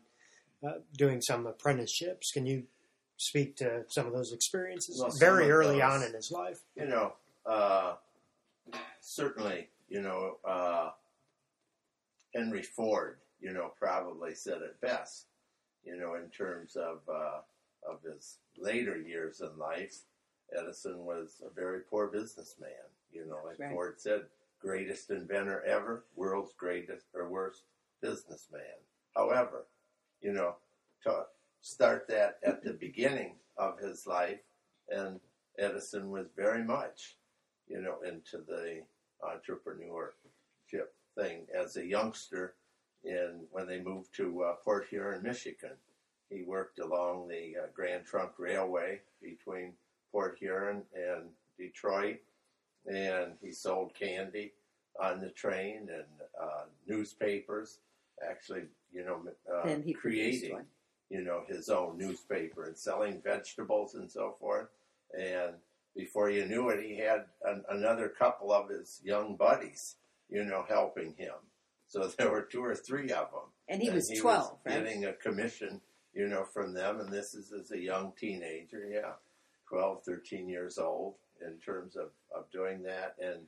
uh, 0.66 0.80
doing 0.98 1.22
some 1.22 1.46
apprenticeships. 1.46 2.32
Can 2.32 2.46
you 2.46 2.64
speak 3.24 3.56
to 3.58 3.86
some 3.88 4.06
of 4.08 4.14
those 4.14 4.32
experiences 4.34 5.00
Well, 5.00 5.12
very 5.12 5.50
early 5.52 5.80
those- 5.80 5.94
on 5.94 6.04
in 6.04 6.14
his 6.14 6.32
life? 6.32 6.62
You 6.76 6.86
know, 6.86 7.16
uh, 7.46 7.96
certainly, 9.02 9.70
you 9.90 10.02
know, 10.02 10.40
uh, 10.46 10.92
Henry 12.34 12.64
Ford, 12.64 13.20
you 13.40 13.52
know, 13.54 13.74
probably 13.78 14.34
said 14.34 14.62
it 14.62 14.80
best, 14.82 15.28
you 15.84 15.96
know, 15.98 16.16
in 16.16 16.30
terms 16.30 16.76
of 16.76 17.02
uh, 17.10 17.42
of 17.88 18.02
his 18.04 18.38
later 18.58 18.98
years 18.98 19.42
in 19.42 19.58
life. 19.58 19.98
Edison 20.58 21.06
was 21.06 21.42
a 21.46 21.50
very 21.50 21.82
poor 21.82 22.08
businessman, 22.08 22.72
you 23.12 23.26
know, 23.26 23.40
like 23.44 23.60
Right. 23.60 23.72
Ford 23.72 24.00
said, 24.00 24.26
greatest 24.60 25.10
inventor 25.10 25.64
ever, 25.64 26.06
world's 26.16 26.54
greatest 26.54 27.08
or 27.14 27.28
worst 27.28 27.64
businessman. 28.02 28.78
However, 29.16 29.66
you 30.22 30.32
know, 30.32 30.56
to 31.04 31.26
start 31.64 32.08
that 32.10 32.38
at 32.46 32.62
the 32.62 32.74
beginning 32.74 33.36
of 33.58 33.80
his 33.80 34.06
life, 34.06 34.42
and 34.90 35.20
Edison 35.58 36.12
was 36.12 36.28
very 36.36 36.64
much, 36.64 37.16
you 37.68 37.82
know, 37.82 37.98
into 38.08 38.44
the 38.46 38.82
entrepreneurship 39.24 40.90
thing 41.18 41.48
as 41.58 41.78
a 41.78 41.86
youngster. 41.86 42.56
In 43.06 43.42
when 43.52 43.68
they 43.68 43.82
moved 43.82 44.16
to 44.16 44.44
uh, 44.44 44.54
Port 44.64 44.88
Huron, 44.90 45.24
Michigan, 45.24 45.76
he 46.30 46.44
worked 46.44 46.80
along 46.80 47.28
the 47.28 47.56
uh, 47.62 47.68
Grand 47.74 48.06
Trunk 48.06 48.32
Railway 48.38 49.02
between 49.22 49.74
Port 50.12 50.38
Huron 50.40 50.84
and 50.94 51.30
Detroit, 51.58 52.20
and 52.86 53.34
he 53.42 53.52
sold 53.52 53.94
candy 53.94 54.54
on 55.02 55.20
the 55.20 55.32
train 55.32 55.90
and 55.90 56.06
uh, 56.42 56.64
newspapers. 56.88 57.80
Actually, 58.30 58.64
you 58.92 59.04
know, 59.04 59.22
uh, 59.54 59.68
Then 59.68 59.84
he 59.84 59.94
creating. 59.94 60.66
You 61.10 61.22
know, 61.24 61.44
his 61.48 61.70
own 61.70 61.98
newspaper 61.98 62.66
and 62.66 62.78
selling 62.78 63.22
vegetables 63.24 63.96
and 63.96 64.10
so 64.12 64.36
forth. 64.40 64.68
And 65.18 65.54
before 65.96 66.30
you 66.30 66.46
knew 66.46 66.70
it, 66.70 66.84
he 66.84 66.98
had 66.98 67.26
an, 67.44 67.64
another 67.70 68.10
couple 68.10 68.52
of 68.52 68.70
his 68.70 69.00
young 69.04 69.36
buddies, 69.36 69.96
you 70.30 70.44
know, 70.44 70.66
helping 70.68 71.14
him. 71.18 71.36
So 71.88 72.08
there 72.18 72.32
were 72.32 72.42
two 72.42 72.64
or 72.64 72.76
three 72.76 73.12
of 73.12 73.30
them. 73.32 73.50
And 73.70 73.82
he 73.82 73.88
And 73.88 73.96
was 73.96 74.12
12, 74.20 74.60
right? 74.66 74.84
getting 74.84 75.06
a 75.06 75.14
commission, 75.14 75.82
you 76.14 76.28
know, 76.28 76.46
from 76.54 76.74
them. 76.74 77.00
And 77.00 77.12
this 77.12 77.34
is 77.34 77.54
as 77.54 77.72
a 77.72 77.80
young 77.80 78.14
teenager, 78.18 78.88
yeah, 78.92 79.14
12, 79.70 80.04
13 80.06 80.50
years 80.50 80.78
old 80.78 81.16
in 81.46 81.58
terms 81.60 81.96
of, 81.96 82.10
of 82.36 82.50
doing 82.52 82.84
that. 82.84 83.16
And, 83.22 83.42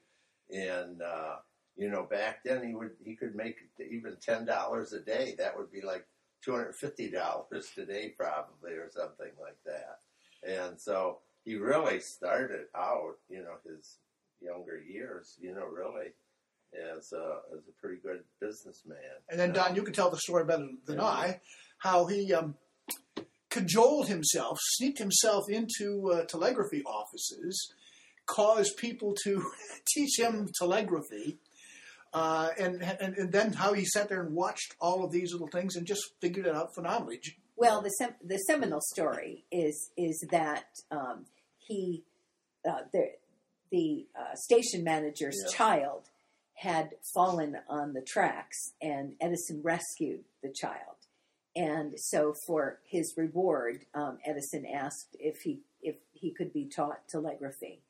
and, 0.55 1.01
uh, 1.01 1.37
you 1.75 1.89
know, 1.89 2.03
back 2.03 2.43
then 2.45 2.65
he 2.65 2.73
would, 2.73 2.91
he 3.03 3.15
could 3.15 3.35
make 3.35 3.57
even 3.79 4.15
$10 4.25 4.93
a 4.93 4.99
day. 4.99 5.35
That 5.37 5.57
would 5.57 5.71
be 5.71 5.81
like 5.81 6.05
$250 6.47 7.73
today 7.73 8.13
probably 8.17 8.73
or 8.73 8.89
something 8.89 9.31
like 9.41 9.58
that. 9.65 9.99
And 10.47 10.79
so 10.79 11.19
he 11.43 11.55
really 11.55 11.99
started 11.99 12.65
out, 12.75 13.15
you 13.29 13.39
know, 13.39 13.55
his 13.65 13.97
younger 14.41 14.79
years, 14.79 15.36
you 15.39 15.53
know, 15.53 15.65
really 15.65 16.12
as 16.97 17.13
a, 17.13 17.39
as 17.53 17.67
a 17.67 17.71
pretty 17.79 17.97
good 18.01 18.23
businessman. 18.41 18.97
And 19.29 19.39
then, 19.39 19.53
Don, 19.53 19.75
you 19.75 19.84
can 19.84 19.93
tell 19.93 20.10
the 20.10 20.17
story 20.17 20.45
better 20.45 20.67
than 20.86 20.97
Yeah. 20.97 21.03
I, 21.03 21.39
how 21.79 22.05
he 22.05 22.34
um, 22.34 22.55
cajoled 23.49 24.08
himself, 24.08 24.60
sneaked 24.62 24.99
himself 24.99 25.49
into 25.49 26.12
uh, 26.12 26.25
telegraphy 26.25 26.84
offices, 26.84 27.73
caused 28.25 28.77
people 28.77 29.15
to 29.23 29.45
teach 29.88 30.19
him 30.19 30.49
telegraphy, 30.60 31.39
uh, 32.15 32.49
and, 32.58 32.82
and 32.82 33.15
and 33.17 33.32
then 33.32 33.51
how 33.54 33.73
he 33.73 33.84
sat 33.86 34.08
there 34.10 34.21
and 34.23 34.34
watched 34.34 34.73
all 34.80 35.04
of 35.04 35.12
these 35.12 35.32
little 35.34 35.49
things 35.49 35.75
and 35.75 35.86
just 35.86 36.01
figured 36.21 36.45
it 36.47 36.56
out 36.56 36.73
phenomenally. 36.73 37.19
Well, 37.58 37.82
the 37.82 37.89
sem- 37.89 38.15
the 38.23 38.38
seminal 38.38 38.80
story 38.82 39.43
is 39.51 39.91
is 39.97 40.25
that 40.32 40.65
um, 40.89 41.25
he 41.58 42.04
uh, 42.67 42.84
the 42.93 43.12
the 43.71 44.08
uh, 44.17 44.34
station 44.36 44.84
manager's 44.84 45.38
Yeah. 45.45 45.51
child 45.58 46.04
had 46.54 46.91
fallen 47.13 47.58
on 47.67 47.91
the 47.93 48.01
tracks, 48.01 48.73
and 48.82 49.15
Edison 49.19 49.62
rescued 49.62 50.23
the 50.41 50.54
child. 50.54 50.95
And 51.58 51.93
so, 51.97 52.34
for 52.47 52.80
his 52.86 53.13
reward, 53.17 53.86
um, 53.93 54.19
Edison 54.25 54.65
asked 54.65 55.15
if 55.19 55.36
he 55.43 55.60
if 55.82 55.95
he 56.13 56.32
could 56.32 56.54
be 56.54 56.65
taught 56.65 57.08
telegraphy. 57.10 57.82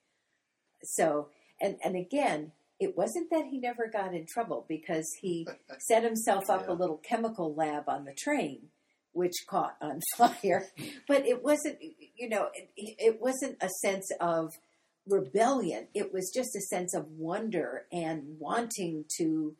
So, 0.83 1.29
and 1.61 1.77
and 1.83 1.95
again, 1.95 2.51
it 2.79 2.97
wasn't 2.97 3.29
that 3.31 3.45
he 3.49 3.57
never 3.59 3.87
got 3.91 4.13
in 4.13 4.25
trouble 4.27 4.65
because 4.67 5.09
he 5.21 5.47
set 5.79 6.03
himself 6.03 6.49
up 6.49 6.65
Yeah. 6.67 6.73
a 6.73 6.75
little 6.75 6.97
chemical 6.97 7.53
lab 7.53 7.87
on 7.87 8.05
the 8.05 8.13
train, 8.13 8.67
which 9.13 9.33
caught 9.47 9.77
on 9.81 10.01
fire. 10.17 10.67
But 11.07 11.25
it 11.25 11.43
wasn't, 11.43 11.77
you 12.15 12.27
know, 12.29 12.49
it, 12.53 12.69
it 12.75 13.21
wasn't 13.21 13.57
a 13.61 13.69
sense 13.81 14.09
of 14.19 14.51
rebellion. 15.07 15.87
It 15.93 16.11
was 16.13 16.31
just 16.33 16.55
a 16.55 16.61
sense 16.61 16.93
of 16.95 17.07
wonder 17.11 17.85
and 17.91 18.39
wanting 18.39 19.05
to 19.17 19.55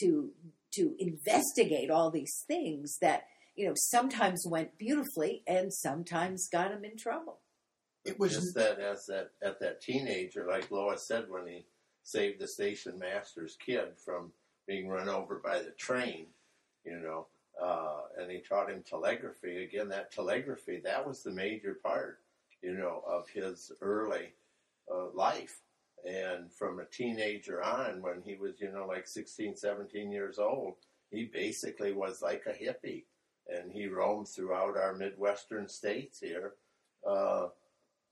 to 0.00 0.30
to 0.74 0.94
investigate 0.98 1.90
all 1.90 2.10
these 2.10 2.44
things 2.46 2.98
that 3.00 3.24
you 3.56 3.66
know 3.66 3.74
sometimes 3.76 4.44
went 4.48 4.78
beautifully 4.78 5.42
and 5.46 5.72
sometimes 5.72 6.48
got 6.52 6.70
him 6.70 6.84
in 6.84 6.96
trouble. 6.96 7.38
It 8.04 8.18
was 8.18 8.32
just 8.34 8.54
that 8.54 8.78
as 8.78 9.04
that 9.06 9.30
at 9.42 9.60
that 9.60 9.80
teenager, 9.82 10.46
like 10.48 10.70
Lois 10.70 11.06
said, 11.06 11.24
when 11.28 11.46
he 11.46 11.66
saved 12.08 12.40
the 12.40 12.48
station 12.48 12.98
master's 12.98 13.58
kid 13.64 13.88
from 14.02 14.32
being 14.66 14.88
run 14.88 15.10
over 15.10 15.42
by 15.44 15.58
the 15.58 15.72
train, 15.72 16.24
you 16.84 16.98
know, 16.98 17.26
uh, 17.62 18.00
and 18.18 18.30
he 18.30 18.38
taught 18.38 18.70
him 18.70 18.82
telegraphy. 18.82 19.62
Again, 19.64 19.90
that 19.90 20.10
telegraphy 20.10 20.80
that 20.84 21.06
was 21.06 21.22
the 21.22 21.30
major 21.30 21.76
part, 21.82 22.20
you 22.62 22.72
know, 22.72 23.02
of 23.06 23.28
his 23.28 23.72
early 23.82 24.32
uh, 24.90 25.10
life. 25.12 25.60
And 26.08 26.50
from 26.50 26.78
a 26.78 26.86
teenager 26.86 27.62
on, 27.62 28.00
when 28.00 28.22
he 28.24 28.36
was, 28.36 28.54
you 28.58 28.72
know, 28.72 28.86
like 28.86 29.06
16, 29.06 29.56
17 29.56 30.10
years 30.10 30.38
old, 30.38 30.76
he 31.10 31.24
basically 31.24 31.92
was 31.92 32.22
like 32.22 32.44
a 32.46 32.52
hippie. 32.52 33.04
And 33.48 33.70
he 33.70 33.86
roamed 33.86 34.28
throughout 34.28 34.78
our 34.78 34.94
Midwestern 34.94 35.68
states 35.68 36.20
here. 36.20 36.54
Uh, 37.06 37.48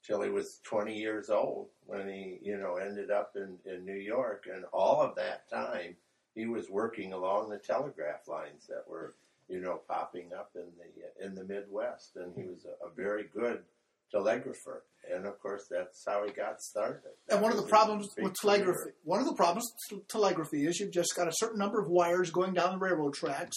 till 0.07 0.23
he 0.23 0.31
was 0.31 0.61
20 0.65 0.97
years 0.97 1.31
old 1.31 1.69
when 1.87 2.09
he, 2.09 2.39
you 2.43 2.57
know, 2.57 2.77
ended 2.77 3.11
up 3.11 3.33
in, 3.37 3.59
in 3.71 3.85
New 3.85 3.97
York. 3.97 4.45
And 4.53 4.65
all 4.73 5.01
of 5.01 5.17
that 5.17 5.51
time, 5.51 5.97
he 6.35 6.47
was 6.47 6.71
working 6.71 7.13
along 7.13 7.49
the 7.49 7.59
telegraph 7.59 8.29
lines 8.29 8.67
that 8.69 8.85
were, 8.89 9.15
you 9.49 9.61
know, 9.61 9.81
popping 9.89 10.31
up 10.39 10.51
in 10.55 10.67
the 10.79 11.25
in 11.27 11.35
the 11.35 11.45
Midwest. 11.45 12.17
And 12.17 12.33
he 12.37 12.45
was 12.45 12.65
a, 12.65 12.87
a 12.87 12.91
very 12.95 13.25
good 13.35 13.63
telegrapher. 14.13 14.85
And 15.13 15.27
of 15.27 15.41
course, 15.41 15.67
that's 15.71 16.05
how 16.07 16.25
he 16.25 16.33
got 16.33 16.61
started. 16.61 17.13
And 17.29 17.41
one 17.41 17.53
of 17.53 17.59
the 17.59 17.67
problems 17.67 18.07
with 18.19 18.35
telegraphy, 18.35 18.79
career. 18.79 18.95
one 19.05 19.21
of 19.21 19.27
the 19.27 19.35
problems 19.35 19.71
with 19.91 20.07
telegraphy 20.09 20.67
is 20.67 20.79
you've 20.79 20.93
just 20.93 21.17
got 21.17 21.29
a 21.29 21.33
certain 21.35 21.59
number 21.59 21.81
of 21.81 21.89
wires 21.89 22.31
going 22.31 22.55
down 22.55 22.73
the 22.73 22.79
railroad 22.79 23.15
tracks. 23.15 23.57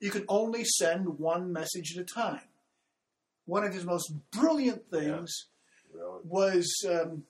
You 0.00 0.10
can 0.10 0.24
only 0.28 0.64
send 0.64 1.18
one 1.18 1.52
message 1.52 1.96
at 1.96 2.02
a 2.02 2.04
time. 2.04 2.48
One 3.46 3.64
of 3.64 3.72
his 3.72 3.84
most 3.84 4.12
brilliant 4.32 4.90
things 4.90 5.46
Really, 5.96 6.20
was 6.24 6.72
um, 6.88 7.24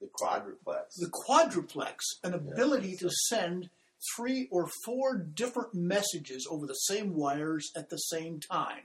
the 0.00 0.08
quadruplex. 0.12 0.96
the 0.96 1.10
quadruplex, 1.10 2.04
an 2.24 2.34
ability 2.34 2.96
to 2.96 3.10
send 3.28 3.70
three 4.16 4.48
or 4.50 4.68
four 4.84 5.16
different 5.16 5.74
messages 5.74 6.46
over 6.50 6.66
the 6.66 6.74
same 6.74 7.14
wires 7.14 7.70
at 7.76 7.88
the 7.88 7.96
same 7.96 8.40
time. 8.40 8.82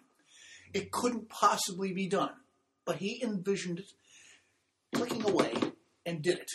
It 0.73 0.91
couldn't 0.91 1.29
possibly 1.29 1.93
be 1.93 2.07
done, 2.07 2.33
but 2.85 2.97
he 2.97 3.21
envisioned 3.23 3.79
it, 3.79 3.91
clicking 4.93 5.27
away, 5.27 5.53
and 6.05 6.21
did 6.21 6.39
it. 6.39 6.51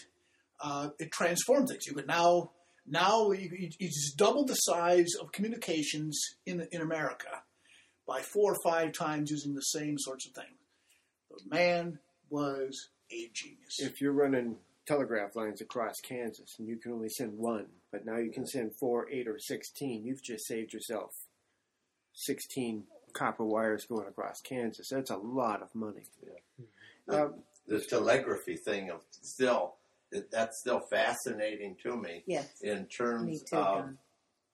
Uh, 0.60 0.90
it 0.98 1.10
transformed 1.10 1.68
things. 1.68 1.86
You 1.86 1.94
could 1.94 2.06
now 2.06 2.50
now 2.86 3.30
you, 3.32 3.50
you, 3.52 3.70
you 3.78 3.88
just 3.88 4.16
double 4.16 4.44
the 4.44 4.54
size 4.54 5.08
of 5.20 5.32
communications 5.32 6.20
in 6.46 6.66
in 6.70 6.80
America 6.80 7.42
by 8.06 8.20
four 8.20 8.52
or 8.52 8.58
five 8.62 8.92
times 8.92 9.30
using 9.30 9.54
the 9.54 9.60
same 9.60 9.96
sorts 9.98 10.26
of 10.26 10.34
things. 10.34 10.58
The 11.30 11.56
man 11.56 11.98
was 12.32 12.88
a 13.12 13.28
genius. 13.32 13.78
If 13.78 14.00
you're 14.00 14.12
running 14.12 14.56
telegraph 14.86 15.36
lines 15.36 15.60
across 15.60 16.00
Kansas 16.00 16.56
and 16.58 16.66
you 16.66 16.76
can 16.76 16.92
only 16.92 17.08
send 17.08 17.38
one, 17.38 17.66
but 17.92 18.04
now 18.04 18.16
you 18.16 18.30
can 18.32 18.46
send 18.46 18.74
four, 18.74 19.08
eight, 19.10 19.28
or 19.28 19.38
sixteen, 19.38 20.04
you've 20.04 20.22
just 20.22 20.46
saved 20.46 20.72
yourself 20.72 21.14
sixteen 22.12 22.84
copper 23.12 23.44
wires 23.44 23.84
going 23.84 24.08
across 24.08 24.40
Kansas. 24.40 24.88
That's 24.88 25.10
a 25.10 25.16
lot 25.16 25.62
of 25.62 25.74
money. 25.74 26.04
The- 27.06 27.24
Um, 27.24 27.34
the 27.66 27.80
telegraphy 27.80 28.56
thing 28.56 28.90
of 28.90 29.02
still 29.10 29.74
that's 30.30 30.60
still 30.60 30.80
fascinating 30.80 31.76
to 31.82 31.96
me 31.96 32.22
Yes, 32.26 32.60
in 32.60 32.86
terms 32.86 33.26
me 33.26 33.38
too. 33.48 33.56
of 33.56 33.94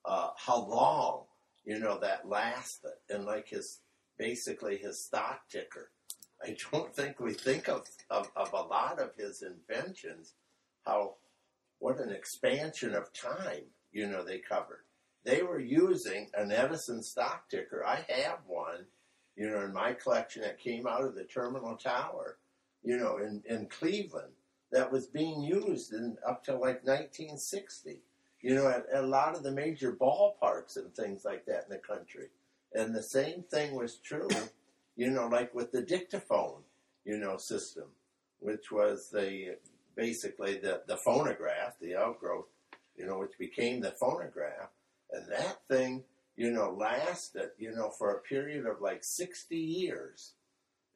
uh, 0.05 0.29
how 0.35 0.63
long 0.65 1.23
you 1.65 1.77
know 1.79 1.99
that 1.99 2.27
lasted 2.27 2.93
and 3.09 3.25
like 3.25 3.49
his 3.49 3.79
basically 4.17 4.77
his 4.77 5.05
stock 5.05 5.41
ticker 5.49 5.89
i 6.43 6.55
don't 6.71 6.95
think 6.95 7.19
we 7.19 7.33
think 7.33 7.67
of, 7.67 7.85
of, 8.09 8.29
of 8.35 8.51
a 8.53 8.67
lot 8.67 8.99
of 8.99 9.15
his 9.15 9.43
inventions 9.43 10.33
how 10.85 11.15
what 11.79 11.99
an 11.99 12.11
expansion 12.11 12.93
of 12.93 13.13
time 13.13 13.63
you 13.91 14.07
know 14.07 14.23
they 14.23 14.39
covered 14.39 14.83
they 15.23 15.41
were 15.41 15.59
using 15.59 16.29
an 16.33 16.51
edison 16.51 17.01
stock 17.03 17.49
ticker 17.49 17.85
i 17.85 18.05
have 18.09 18.39
one 18.47 18.85
you 19.35 19.49
know 19.49 19.61
in 19.61 19.73
my 19.73 19.93
collection 19.93 20.41
that 20.41 20.59
came 20.59 20.87
out 20.87 21.03
of 21.03 21.15
the 21.15 21.23
terminal 21.23 21.75
tower 21.75 22.37
you 22.83 22.97
know 22.97 23.17
in, 23.17 23.41
in 23.47 23.65
cleveland 23.67 24.33
that 24.71 24.91
was 24.91 25.07
being 25.07 25.41
used 25.41 25.93
in, 25.93 26.17
up 26.27 26.43
to 26.45 26.53
like 26.53 26.85
1960. 26.85 28.01
You 28.41 28.55
know, 28.55 28.69
at, 28.69 28.85
at 28.93 29.03
a 29.03 29.07
lot 29.07 29.35
of 29.35 29.43
the 29.43 29.51
major 29.51 29.93
ballparks 29.93 30.77
and 30.77 30.93
things 30.93 31.25
like 31.25 31.45
that 31.45 31.65
in 31.65 31.69
the 31.69 31.77
country. 31.77 32.27
And 32.73 32.95
the 32.95 33.03
same 33.03 33.43
thing 33.43 33.75
was 33.75 33.97
true, 33.97 34.29
you 34.99 35.09
know, 35.09 35.27
like 35.27 35.55
with 35.55 35.71
the 35.71 35.81
dictaphone, 35.81 36.61
you 37.05 37.17
know, 37.17 37.37
system, 37.37 37.85
which 38.41 38.69
was 38.69 39.09
the 39.13 39.55
basically 39.95 40.57
the, 40.57 40.81
the 40.87 40.97
phonograph, 40.97 41.79
the 41.79 41.95
outgrowth, 41.95 42.47
you 42.97 43.05
know, 43.05 43.17
which 43.17 43.37
became 43.39 43.79
the 43.79 43.93
phonograph. 43.97 44.71
And 45.09 45.25
that 45.31 45.65
thing, 45.69 46.03
you 46.35 46.51
know, 46.51 46.75
lasted, 46.77 47.51
you 47.57 47.71
know, 47.71 47.91
for 47.97 48.11
a 48.11 48.19
period 48.19 48.65
of 48.65 48.81
like 48.81 48.99
60 49.01 49.55
years. 49.55 50.33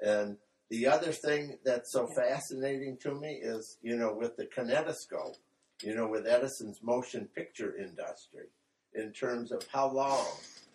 And 0.01 0.35
the 0.69 0.85
other 0.87 1.13
thing 1.13 1.59
that's 1.63 1.93
so 1.93 2.05
fascinating 2.07 2.97
to 3.03 3.15
me 3.15 3.39
is, 3.41 3.77
you 3.81 3.95
know, 3.95 4.13
with 4.13 4.35
the 4.35 4.47
kinetoscope, 4.47 5.37
you 5.81 5.95
know, 5.95 6.09
with 6.09 6.27
Edison's 6.27 6.83
motion 6.83 7.29
picture 7.33 7.73
industry, 7.77 8.47
in 8.95 9.13
terms 9.13 9.53
of 9.53 9.65
how 9.71 9.89
long, 9.89 10.27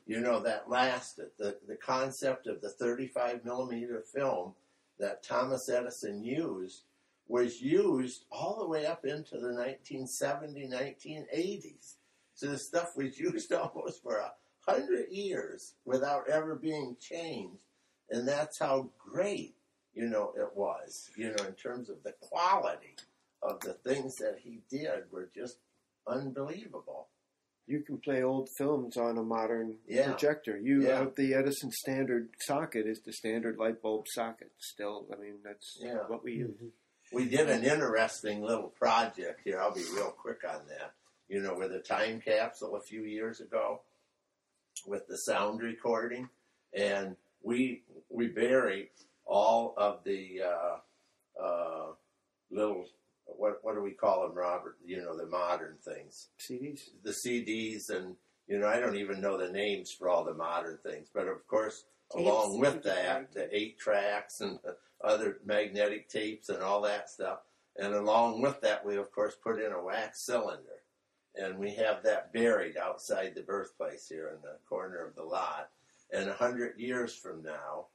you 0.08 0.20
know, 0.20 0.40
that 0.40 0.70
lasted. 0.70 1.28
The, 1.38 1.58
the 1.68 1.76
concept 1.76 2.46
of 2.46 2.62
the 2.62 2.70
35 2.70 3.44
millimeter 3.44 4.00
film 4.00 4.54
that 4.98 5.22
Thomas 5.22 5.68
Edison 5.68 6.24
used 6.24 6.84
was 7.28 7.60
used 7.60 8.24
all 8.32 8.58
the 8.58 8.66
way 8.66 8.86
up 8.86 9.04
into 9.04 9.34
the 9.34 9.52
1970, 9.52 10.66
1980s. 10.66 11.96
So 12.34 12.46
the 12.46 12.58
stuff 12.58 12.96
was 12.96 13.18
used 13.18 13.52
almost 13.52 14.02
for 14.02 14.16
a 14.16 14.32
hundred 14.66 15.10
years 15.10 15.74
without 15.84 16.28
ever 16.28 16.54
being 16.56 16.96
changed. 16.98 17.62
And 18.10 18.26
that's 18.26 18.58
how 18.58 18.88
great, 18.98 19.56
you 19.92 20.08
know, 20.08 20.32
it 20.34 20.56
was, 20.56 21.10
you 21.16 21.28
know, 21.28 21.44
in 21.44 21.52
terms 21.52 21.90
of 21.90 22.02
the 22.02 22.14
quality 22.22 22.96
of 23.42 23.60
the 23.60 23.74
things 23.74 24.16
that 24.16 24.38
he 24.42 24.62
did 24.70 25.02
were 25.12 25.28
just 25.34 25.58
unbelievable. 26.06 27.08
You 27.68 27.80
can 27.82 27.98
play 27.98 28.22
old 28.22 28.48
films 28.56 28.96
on 28.96 29.18
a 29.18 29.22
modern 29.22 29.76
Yeah. 29.86 30.06
projector. 30.10 30.56
You 30.56 30.82
Yeah. 30.84 31.02
uh, 31.02 31.10
the 31.14 31.34
Edison 31.34 31.70
standard 31.70 32.30
socket 32.40 32.86
is 32.86 33.00
the 33.02 33.12
standard 33.12 33.58
light 33.58 33.82
bulb 33.82 34.06
socket. 34.08 34.50
Still, 34.58 35.06
I 35.12 35.16
mean 35.16 35.42
that's 35.44 35.76
Yeah. 35.80 36.06
what 36.08 36.24
we 36.24 36.32
use. 36.32 36.72
We 37.12 37.28
did 37.28 37.48
an 37.50 37.64
interesting 37.64 38.40
little 38.42 38.70
project 38.70 39.40
here. 39.44 39.60
I'll 39.60 39.74
be 39.74 39.84
real 39.94 40.10
quick 40.12 40.44
on 40.44 40.66
that. 40.68 40.94
You 41.28 41.42
know, 41.42 41.54
with 41.54 41.72
a 41.74 41.80
time 41.80 42.22
capsule 42.22 42.74
a 42.76 42.80
few 42.80 43.02
years 43.02 43.40
ago 43.40 43.82
with 44.86 45.06
the 45.06 45.16
sound 45.18 45.60
recording, 45.62 46.30
and 46.72 47.16
we 47.42 47.82
we 48.08 48.28
buried 48.28 48.88
all 49.26 49.74
of 49.76 50.04
the 50.04 50.40
uh, 50.42 50.80
uh, 51.38 51.92
little 52.50 52.88
what 53.36 53.58
what 53.62 53.74
do 53.74 53.82
we 53.82 53.92
call 53.92 54.22
them, 54.22 54.36
Robert? 54.36 54.76
You 54.84 54.98
know, 54.98 55.16
the 55.16 55.26
modern 55.26 55.76
things, 55.84 56.28
CDs. 56.40 56.90
the 57.02 57.14
CDs, 57.26 57.90
and 57.90 58.16
you 58.46 58.58
know, 58.58 58.66
I 58.66 58.80
don't 58.80 58.96
even 58.96 59.20
know 59.20 59.36
the 59.36 59.52
names 59.52 59.92
for 59.92 60.08
all 60.08 60.24
the 60.24 60.34
modern 60.34 60.78
things, 60.78 61.08
but 61.12 61.28
of 61.28 61.46
course, 61.46 61.84
along 62.14 62.58
with 62.58 62.82
that, 62.84 63.32
the 63.32 63.54
eight 63.54 63.78
tracks 63.78 64.40
and 64.40 64.58
the 64.64 64.76
other 65.04 65.38
magnetic 65.44 66.08
tapes 66.08 66.48
and 66.48 66.62
all 66.62 66.80
that 66.82 67.10
stuff. 67.10 67.40
And 67.76 67.94
along 67.94 68.40
with 68.40 68.60
that, 68.62 68.84
we 68.84 68.96
of 68.96 69.12
course 69.12 69.36
put 69.42 69.60
in 69.60 69.72
a 69.72 69.82
wax 69.82 70.24
cylinder. 70.24 70.82
And 71.36 71.58
we 71.58 71.72
have 71.74 72.02
that 72.02 72.32
buried 72.32 72.76
outside 72.76 73.34
the 73.34 73.42
birthplace 73.42 74.08
here 74.08 74.32
in 74.34 74.42
the 74.42 74.56
corner 74.68 75.04
of 75.06 75.14
the 75.14 75.22
lot. 75.22 75.68
And 76.12 76.28
a 76.28 76.34
hundred 76.34 76.80
years 76.80 77.14
from 77.14 77.42
now, 77.42 77.86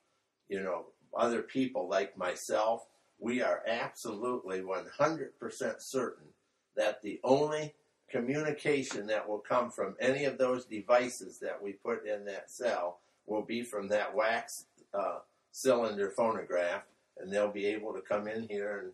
you 0.48 0.62
know, 0.62 0.86
other 1.18 1.42
people 1.42 1.90
like 1.90 2.18
myself, 2.18 2.88
we 3.20 3.42
are 3.42 3.62
absolutely 3.68 4.62
100% 4.62 5.76
certain 5.80 6.28
that 6.76 7.02
the 7.02 7.20
only 7.24 7.74
communication 8.10 9.08
that 9.08 9.28
will 9.28 9.40
come 9.40 9.72
from 9.72 9.96
any 10.00 10.26
of 10.26 10.38
those 10.38 10.66
devices 10.66 11.40
that 11.40 11.62
we 11.62 11.74
put 11.74 12.06
in 12.06 12.26
that 12.26 12.50
cell 12.50 13.00
will 13.26 13.42
be 13.42 13.64
from 13.64 13.88
that 13.88 14.14
wax 14.14 14.66
uh, 14.94 15.20
cylinder 15.52 16.12
phonograph, 16.16 16.84
and 17.18 17.32
they'll 17.32 17.52
be 17.52 17.66
able 17.66 17.94
to 17.94 18.02
come 18.02 18.28
in 18.28 18.48
here 18.48 18.80
and 18.84 18.92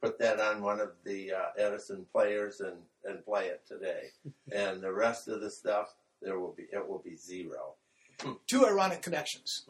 put 0.00 0.18
that 0.18 0.40
on 0.40 0.62
one 0.62 0.80
of 0.80 0.90
the 1.04 1.32
uh, 1.32 1.46
Edison 1.56 2.06
players 2.12 2.60
and, 2.60 2.76
and 3.04 3.24
play 3.24 3.46
it 3.46 3.62
today. 3.66 4.10
and 4.52 4.80
the 4.80 4.92
rest 4.92 5.28
of 5.28 5.40
the 5.40 5.50
stuff, 5.50 5.94
there 6.20 6.38
will 6.38 6.52
be 6.52 6.64
it 6.72 6.88
will 6.88 7.02
be 7.04 7.16
zero. 7.16 7.74
Two 8.48 8.66
ironic 8.66 9.02
connections. 9.02 9.64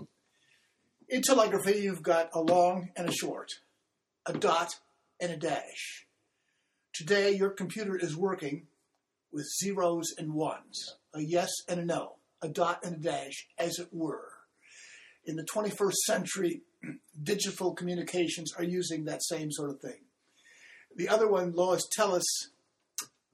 In 1.09 1.23
telegraphy, 1.23 1.81
you've 1.81 2.03
got 2.03 2.31
a 2.35 2.41
long 2.41 2.91
and 2.97 3.09
a 3.09 3.13
short, 3.13 3.53
a 4.29 4.35
dot 4.35 4.75
and 5.21 5.33
a 5.33 5.37
dash. 5.37 6.07
Today, 6.93 7.33
your 7.33 7.51
computer 7.51 7.97
is 7.97 8.15
working 8.15 8.67
with 9.33 9.49
zeros 9.61 10.13
and 10.19 10.35
ones, 10.35 10.97
a 11.15 11.21
yes 11.21 11.51
and 11.67 11.81
a 11.81 11.85
no, 11.85 12.17
a 12.43 12.49
dot 12.49 12.85
and 12.85 12.97
a 12.97 12.99
dash, 12.99 13.49
as 13.59 13.79
it 13.79 13.89
were. 13.91 14.33
In 15.25 15.37
the 15.37 15.45
21st 15.45 15.95
century, 16.07 16.61
digital 17.23 17.75
communications 17.75 18.53
are 18.59 18.65
using 18.65 19.05
that 19.05 19.23
same 19.23 19.51
sort 19.51 19.71
of 19.71 19.81
thing. 19.81 20.01
The 20.95 21.09
other 21.09 21.29
one, 21.29 21.53
Lois, 21.53 21.89
tell 21.91 22.15
us 22.15 22.51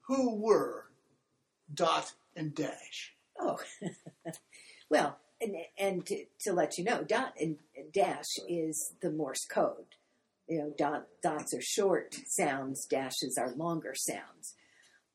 who 0.03 0.37
were 0.37 0.87
dot 1.73 2.13
and 2.37 2.55
dash. 2.55 3.15
Oh, 3.39 3.59
well, 4.89 5.19
and, 5.41 5.57
and 5.77 6.07
to, 6.07 6.25
to 6.43 6.53
let 6.53 6.79
you 6.79 6.85
know, 6.85 7.03
dot 7.03 7.35
and 7.41 7.57
dash 7.93 8.39
is 8.49 8.95
the 9.03 9.11
Morse 9.11 9.45
code. 9.47 9.97
You 10.49 10.59
know, 10.59 10.75
dot, 10.77 11.07
dots 11.23 11.55
are 11.55 11.63
short 11.63 12.15
sounds, 12.27 12.87
dashes 12.87 13.39
are 13.39 13.55
longer 13.55 13.95
sounds. 13.97 14.55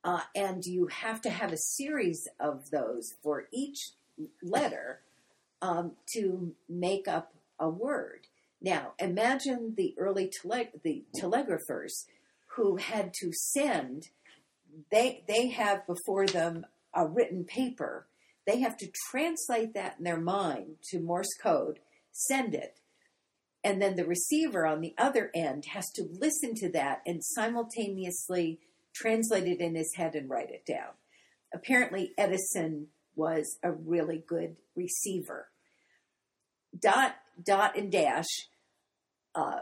Uh, 0.04 0.22
and 0.36 0.66
you 0.66 0.88
have 0.88 1.22
to 1.22 1.30
have 1.30 1.52
a 1.52 1.58
series 1.58 2.28
of 2.40 2.70
those 2.72 3.14
for 3.22 3.48
each 3.52 3.92
letter 4.42 5.02
um, 5.62 5.92
to 6.14 6.54
make 6.68 7.08
up 7.08 7.34
a 7.60 7.70
word. 7.70 8.28
Now, 8.62 8.94
imagine 9.00 9.74
the 9.78 9.94
early 9.98 10.30
tele- 10.30 10.72
the 10.84 11.04
telegraphers 11.16 12.06
who 12.56 12.78
had 12.78 13.14
to 13.22 13.32
send. 13.32 14.10
They 14.92 15.24
they 15.28 15.48
have 15.50 15.86
before 15.88 16.28
them 16.28 16.66
a 16.94 17.08
written 17.08 17.44
paper. 17.44 18.08
They 18.46 18.60
have 18.60 18.78
to 18.78 18.92
translate 19.12 19.74
that 19.74 19.96
in 20.00 20.06
their 20.06 20.20
mind 20.20 20.78
to 20.90 21.00
Morse 21.00 21.36
code, 21.42 21.80
send 22.12 22.56
it, 22.56 22.79
and 23.64 23.82
then 23.82 23.96
the 23.96 24.06
receiver 24.06 24.66
on 24.66 24.82
the 24.82 24.94
other 24.98 25.32
end 25.34 25.66
has 25.74 25.90
to 25.96 26.08
listen 26.12 26.54
to 26.56 26.72
that 26.72 27.02
and 27.06 27.24
simultaneously 27.24 28.60
translate 28.94 29.48
it 29.48 29.60
in 29.60 29.76
his 29.76 29.94
head 29.96 30.16
and 30.16 30.30
write 30.30 30.50
it 30.50 30.66
down. 30.66 30.94
Apparently, 31.54 32.12
Edison 32.18 32.88
was 33.16 33.58
a 33.64 33.72
really 33.72 34.24
good 34.26 34.56
receiver. 34.76 35.50
Dot, 36.80 37.16
dot, 37.44 37.78
and 37.78 37.92
dash 37.92 38.28
uh, 39.36 39.62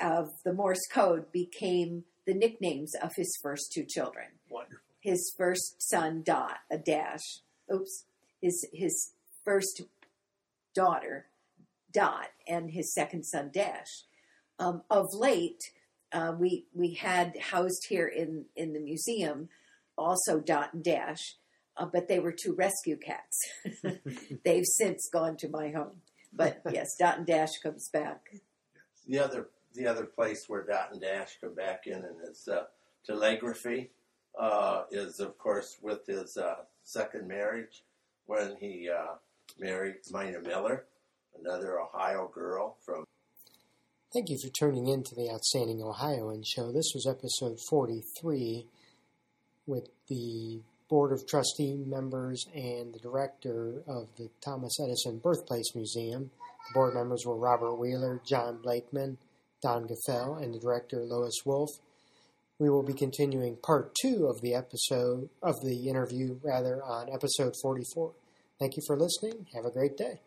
of 0.00 0.30
the 0.44 0.52
Morse 0.52 0.86
code 0.90 1.30
became 1.30 2.04
the 2.26 2.34
nicknames 2.34 2.94
of 3.00 3.12
his 3.16 3.38
first 3.42 3.72
two 3.72 3.84
children. 3.84 4.26
Wonderful. 4.50 4.78
His 5.00 5.32
first 5.36 5.76
son, 5.78 6.22
Dot, 6.24 6.58
a 6.70 6.78
dash. 6.78 7.40
Oops. 7.72 8.04
His 8.42 8.66
his 8.72 9.12
first 9.44 9.82
daughter, 10.74 11.26
Dot, 11.96 12.28
and 12.46 12.70
his 12.70 12.92
second 12.92 13.24
son, 13.24 13.50
Dash. 13.52 14.04
Um, 14.58 14.82
of 14.90 15.06
late, 15.14 15.62
uh, 16.12 16.34
we 16.38 16.66
we 16.74 16.94
had 16.94 17.36
housed 17.40 17.86
here 17.88 18.06
in 18.06 18.44
in 18.54 18.74
the 18.74 18.80
museum 18.80 19.48
also 19.96 20.40
Dot 20.40 20.74
and 20.74 20.84
Dash, 20.84 21.36
uh, 21.76 21.86
but 21.86 22.08
they 22.08 22.18
were 22.18 22.32
two 22.32 22.54
rescue 22.54 22.98
cats. 22.98 23.38
They've 24.44 24.64
since 24.64 25.08
gone 25.12 25.36
to 25.38 25.48
my 25.48 25.70
home. 25.70 26.02
But 26.32 26.60
yes, 26.70 26.96
Dot 26.98 27.18
and 27.18 27.26
Dash 27.26 27.58
comes 27.62 27.88
back. 27.92 28.28
The 29.08 29.18
other 29.18 29.48
the 29.74 29.86
other 29.86 30.04
place 30.04 30.44
where 30.48 30.64
Dot 30.64 30.92
and 30.92 31.00
Dash 31.00 31.38
come 31.40 31.54
back 31.54 31.86
in 31.86 31.94
and 31.94 32.16
is 32.30 32.48
uh, 32.48 32.64
telegraphy 33.06 33.90
uh, 34.38 34.82
is 34.90 35.20
of 35.20 35.38
course 35.38 35.78
with 35.82 36.06
his 36.06 36.36
uh, 36.36 36.56
second 36.82 37.26
marriage 37.26 37.84
when 38.26 38.56
he 38.60 38.88
uh, 38.90 39.14
married 39.58 39.96
Mina 40.10 40.40
Miller, 40.40 40.84
another 41.40 41.80
Ohio 41.80 42.30
girl 42.32 42.76
from 42.84 43.04
Thank 44.12 44.30
you 44.30 44.38
for 44.42 44.48
tuning 44.48 44.88
in 44.88 45.02
to 45.02 45.14
the 45.14 45.30
Outstanding 45.30 45.82
Ohioan 45.82 46.42
Show. 46.42 46.72
This 46.72 46.92
was 46.94 47.06
episode 47.06 47.58
43 47.68 48.66
with 49.66 49.88
the 50.08 50.60
Board 50.88 51.12
of 51.12 51.26
Trustee 51.26 51.84
members 51.86 52.46
and 52.54 52.94
the 52.94 53.00
director 53.00 53.82
of 53.86 54.08
the 54.16 54.30
Thomas 54.42 54.78
Edison 54.80 55.18
Birthplace 55.18 55.74
Museum. 55.74 56.30
The 56.68 56.74
board 56.74 56.94
members 56.94 57.24
were 57.26 57.36
Robert 57.36 57.74
Wheeler, 57.74 58.22
John 58.24 58.60
Blakeman, 58.62 59.18
Don 59.60 59.86
Gaffel, 59.86 60.42
and 60.42 60.54
the 60.54 60.60
director 60.60 61.00
Lois 61.00 61.42
Wolf. 61.44 61.70
We 62.58 62.70
will 62.70 62.84
be 62.84 62.94
continuing 62.94 63.56
part 63.56 63.94
two 64.00 64.28
of 64.28 64.40
the 64.40 64.54
episode 64.54 65.28
of 65.42 65.60
the 65.62 65.88
interview 65.90 66.38
rather 66.42 66.82
on 66.82 67.12
episode 67.12 67.54
44. 67.60 68.12
Thank 68.58 68.76
you 68.76 68.82
for 68.86 68.96
listening. 68.96 69.46
Have 69.54 69.66
a 69.66 69.70
great 69.70 69.98
day. 69.98 70.20